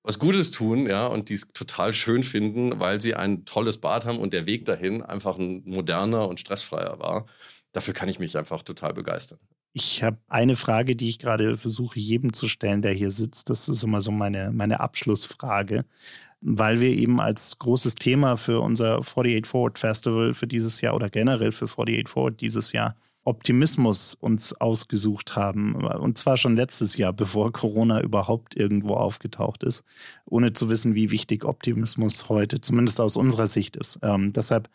was 0.02 0.18
Gutes 0.18 0.50
tun, 0.50 0.86
ja, 0.86 1.06
und 1.06 1.28
die 1.28 1.34
es 1.34 1.48
total 1.52 1.92
schön 1.92 2.22
finden, 2.22 2.80
weil 2.80 3.00
sie 3.00 3.14
ein 3.14 3.44
tolles 3.44 3.78
Bad 3.78 4.06
haben 4.06 4.18
und 4.18 4.32
der 4.32 4.46
Weg 4.46 4.64
dahin 4.64 5.02
einfach 5.02 5.38
ein 5.38 5.62
moderner 5.66 6.28
und 6.28 6.40
stressfreier 6.40 6.98
war. 6.98 7.26
Dafür 7.72 7.94
kann 7.94 8.08
ich 8.08 8.18
mich 8.18 8.36
einfach 8.36 8.62
total 8.62 8.94
begeistern. 8.94 9.38
Ich 9.72 10.02
habe 10.02 10.18
eine 10.26 10.56
Frage, 10.56 10.96
die 10.96 11.08
ich 11.08 11.20
gerade 11.20 11.56
versuche, 11.56 12.00
jedem 12.00 12.32
zu 12.32 12.48
stellen, 12.48 12.82
der 12.82 12.92
hier 12.92 13.12
sitzt. 13.12 13.50
Das 13.50 13.68
ist 13.68 13.84
immer 13.84 14.02
so 14.02 14.10
meine, 14.10 14.50
meine 14.50 14.80
Abschlussfrage, 14.80 15.84
weil 16.40 16.80
wir 16.80 16.88
eben 16.88 17.20
als 17.20 17.58
großes 17.58 17.94
Thema 17.94 18.36
für 18.36 18.60
unser 18.60 18.98
48 18.98 19.46
Forward 19.46 19.78
Festival 19.78 20.34
für 20.34 20.48
dieses 20.48 20.80
Jahr 20.80 20.94
oder 20.94 21.08
generell 21.08 21.52
für 21.52 21.66
48 21.66 22.08
Forward 22.08 22.40
dieses 22.40 22.72
Jahr 22.72 22.96
Optimismus 23.30 24.14
uns 24.20 24.52
ausgesucht 24.60 25.36
haben. 25.36 25.76
Und 25.76 26.18
zwar 26.18 26.36
schon 26.36 26.56
letztes 26.56 26.96
Jahr, 26.96 27.12
bevor 27.12 27.52
Corona 27.52 28.02
überhaupt 28.02 28.56
irgendwo 28.56 28.94
aufgetaucht 28.94 29.62
ist, 29.62 29.84
ohne 30.26 30.52
zu 30.52 30.68
wissen, 30.68 30.96
wie 30.96 31.12
wichtig 31.12 31.44
Optimismus 31.44 32.28
heute, 32.28 32.60
zumindest 32.60 33.00
aus 33.00 33.16
unserer 33.16 33.46
Sicht 33.46 33.76
ist. 33.76 34.00
Ähm, 34.02 34.32
deshalb, 34.32 34.68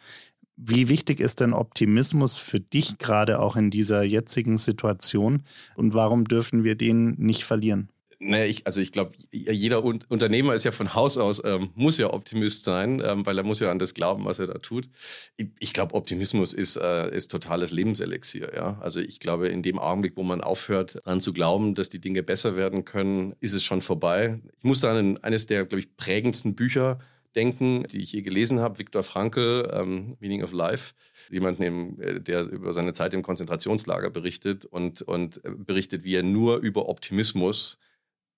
wie 0.55 0.87
wichtig 0.87 1.19
ist 1.19 1.41
denn 1.41 1.51
Optimismus 1.51 2.37
für 2.37 2.61
dich 2.61 2.97
gerade 2.97 3.39
auch 3.39 3.57
in 3.57 3.71
dieser 3.71 4.03
jetzigen 4.03 4.57
Situation 4.57 5.43
und 5.75 5.93
warum 5.93 6.25
dürfen 6.25 6.63
wir 6.63 6.75
den 6.75 7.15
nicht 7.17 7.43
verlieren? 7.43 7.89
Nee, 8.19 8.45
ich, 8.45 8.65
also 8.65 8.79
ich 8.81 8.91
glaube, 8.91 9.13
jeder 9.31 9.83
Un 9.83 10.03
Unternehmer 10.07 10.53
ist 10.53 10.63
ja 10.63 10.71
von 10.71 10.93
Haus 10.93 11.17
aus, 11.17 11.41
ähm, 11.43 11.71
muss 11.75 11.97
ja 11.97 12.13
Optimist 12.13 12.63
sein, 12.63 13.01
ähm, 13.05 13.25
weil 13.25 13.37
er 13.37 13.43
muss 13.43 13.59
ja 13.59 13.69
an 13.69 13.79
das 13.79 13.93
glauben, 13.93 14.25
was 14.25 14.39
er 14.39 14.47
da 14.47 14.57
tut. 14.59 14.89
Ich, 15.35 15.49
ich 15.59 15.73
glaube, 15.73 15.95
Optimismus 15.95 16.53
ist, 16.53 16.77
äh, 16.77 17.13
ist 17.15 17.29
totales 17.29 17.71
Lebenselixier. 17.71 18.53
Ja? 18.55 18.77
Also 18.81 18.99
ich 19.01 19.19
glaube, 19.19 19.49
in 19.49 19.63
dem 19.63 19.79
Augenblick, 19.79 20.15
wo 20.15 20.23
man 20.23 20.41
aufhört, 20.41 20.95
daran 21.03 21.19
zu 21.19 21.33
glauben, 21.33 21.75
dass 21.75 21.89
die 21.89 21.99
Dinge 21.99 22.23
besser 22.23 22.55
werden 22.55 22.85
können, 22.85 23.35
ist 23.41 23.53
es 23.53 23.63
schon 23.63 23.81
vorbei. 23.81 24.39
Ich 24.57 24.63
muss 24.63 24.79
da 24.79 24.97
an 24.97 25.17
eines 25.17 25.45
der, 25.45 25.65
glaube 25.65 25.81
ich, 25.81 25.95
prägendsten 25.97 26.55
Bücher 26.55 26.99
denken, 27.35 27.85
die 27.91 28.01
ich 28.01 28.13
je 28.13 28.21
gelesen 28.21 28.59
habe, 28.59 28.79
Viktor 28.79 29.03
Frankl, 29.03 29.69
ähm, 29.73 30.15
Meaning 30.19 30.43
of 30.43 30.53
Life. 30.53 30.93
Jemanden, 31.29 31.99
äh, 31.99 32.21
der 32.21 32.47
über 32.47 32.71
seine 32.71 32.93
Zeit 32.93 33.13
im 33.13 33.23
Konzentrationslager 33.23 34.09
berichtet 34.09 34.65
und, 34.65 35.01
und 35.01 35.43
äh, 35.43 35.51
berichtet, 35.51 36.03
wie 36.03 36.15
er 36.15 36.23
nur 36.23 36.57
über 36.57 36.87
Optimismus 36.87 37.77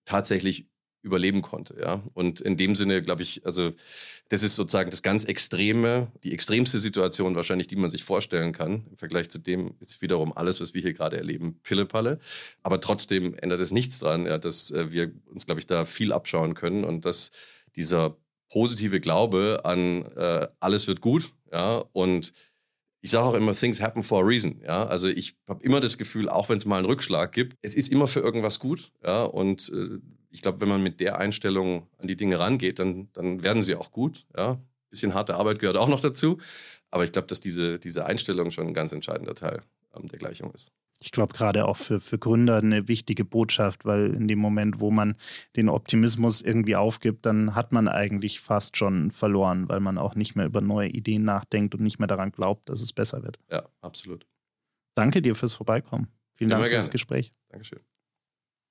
tatsächlich 0.08 0.65
überleben 1.04 1.41
konnte. 1.41 1.78
Ja? 1.80 2.02
Und 2.13 2.41
in 2.41 2.58
dem 2.58 2.76
Sinne, 2.76 3.02
glaube 3.02 3.24
ich, 3.24 3.46
also 3.46 3.72
das 4.30 4.43
ist 4.43 4.56
sozusagen 4.56 4.89
das 4.89 5.04
ganz 5.04 5.24
Extreme, 5.24 6.12
die 6.24 6.34
extremste 6.34 6.80
Situation 6.80 7.36
wahrscheinlich, 7.36 7.67
die 7.67 7.76
man 7.76 7.89
sich 7.89 8.04
vorstellen 8.04 8.52
kann. 8.52 8.86
Im 8.89 8.98
Vergleich 8.98 9.30
zu 9.30 9.39
dem 9.39 9.76
ist 9.80 10.02
wiederum 10.02 10.36
alles, 10.36 10.60
was 10.60 10.74
wir 10.74 10.82
hier 10.82 10.93
gerade 10.93 11.17
erleben, 11.17 11.60
Pillepalle. 11.63 12.20
Aber 12.63 12.82
trotzdem 12.82 13.36
ändert 13.36 13.60
es 13.60 13.72
nichts 13.72 14.00
daran, 14.00 14.26
ja, 14.26 14.38
dass 14.38 14.72
äh, 14.72 14.91
wir 14.91 15.12
uns, 15.28 15.46
glaube 15.46 15.60
ich, 15.60 15.67
da 15.67 15.86
viel 15.86 16.12
abschauen 16.12 16.54
können 16.56 16.84
und 16.84 17.06
dass 17.06 17.32
dieser 17.76 18.17
positive 18.50 19.00
Glaube 19.00 19.62
an 19.63 20.04
äh, 20.15 20.48
alles 20.60 20.88
wird 20.88 21.02
gut, 21.02 21.34
ja, 21.52 21.84
und 21.93 22.34
ich 23.08 23.12
sage 23.12 23.26
auch 23.26 23.36
immer, 23.36 23.56
things 23.56 23.80
happen 23.80 24.04
for 24.04 24.22
a 24.22 24.28
reason. 24.28 24.60
Ja? 24.65 24.86
Also 24.86 25.08
ich 25.08 25.38
habe 25.48 25.63
immer 25.63 25.80
das 25.80 25.98
Gefühl, 25.98 26.28
auch 26.28 26.50
wenn 26.50 26.58
es 26.58 26.65
mal 26.65 26.76
einen 26.76 26.88
Rückschlag 26.88 27.32
gibt, 27.32 27.56
es 27.62 27.74
ist 27.74 27.89
immer 27.89 28.06
für 28.06 28.20
irgendwas 28.20 28.60
gut. 28.60 28.91
Ja? 29.02 29.24
Und 29.24 29.72
äh, 29.74 30.00
ich 30.30 30.41
glaube, 30.41 30.60
wenn 30.60 30.67
man 30.67 30.84
mit 30.84 31.00
der 31.00 31.17
Einstellung 31.17 31.88
an 32.00 32.08
die 32.08 32.17
Dinge 32.17 32.38
rangeht, 32.38 32.80
dann, 32.80 33.08
dann 33.13 33.43
werden 33.43 33.62
sie 33.62 33.76
auch 33.76 33.93
gut. 33.93 34.26
Ja? 34.36 34.60
Bisschen 34.89 35.13
harte 35.13 35.36
Arbeit 35.36 35.60
gehört 35.60 35.78
auch 35.78 35.88
noch 35.88 36.02
dazu. 36.02 36.39
Aber 36.91 37.06
ich 37.06 37.13
glaube, 37.13 37.30
dass 37.30 37.39
diese, 37.39 37.80
diese 37.80 38.06
Einstellung 38.06 38.52
schon 38.52 38.67
ein 38.67 38.74
ganz 38.74 38.91
entscheidender 38.91 39.36
Teil 39.36 39.62
ähm, 39.96 40.10
der 40.10 40.20
Gleichung 40.20 40.52
ist 40.52 40.74
ich 40.99 41.12
glaube, 41.12 41.33
gerade 41.33 41.67
auch 41.67 41.77
für, 41.77 41.99
für 41.99 42.17
Gründer 42.17 42.57
eine 42.57 42.88
wichtige 42.88 43.23
Botschaft, 43.23 43.86
weil 43.86 44.13
in 44.13 44.27
dem 44.27 44.39
Moment, 44.39 44.79
wo 44.79 44.91
man 44.91 45.15
den 45.55 45.69
Optimismus 45.69 46.41
irgendwie 46.41 46.75
aufgibt, 46.75 47.25
dann 47.25 47.55
hat 47.55 47.71
man 47.71 47.88
eigentlich 47.88 48.39
fast 48.39 48.77
schon 48.77 49.12
verloren, 49.12 49.69
weil 49.69 49.79
man 49.79 49.97
auch 49.97 50.15
nicht 50.15 50.36
mehr 50.36 50.45
über 50.45 50.62
neue 50.62 50.89
Ideen 50.89 51.23
nachdenkt 51.23 51.75
und 51.75 51.81
nicht 51.81 51.99
mehr 51.99 52.07
daran 52.07 52.31
glaubt, 52.31 52.69
dass 52.69 52.81
es 52.81 52.93
besser 52.93 53.23
wird. 53.23 53.39
Ja, 53.49 53.69
absolut. 53.81 54.25
Danke 54.95 55.21
dir 55.21 55.36
fürs 55.36 55.53
Vorbeikommen. 55.53 56.07
Vielen 56.36 56.49
Dank 56.49 56.65
für 56.65 56.71
das 56.71 56.89
Gespräch. 56.89 57.33
Dankeschön. 57.49 57.79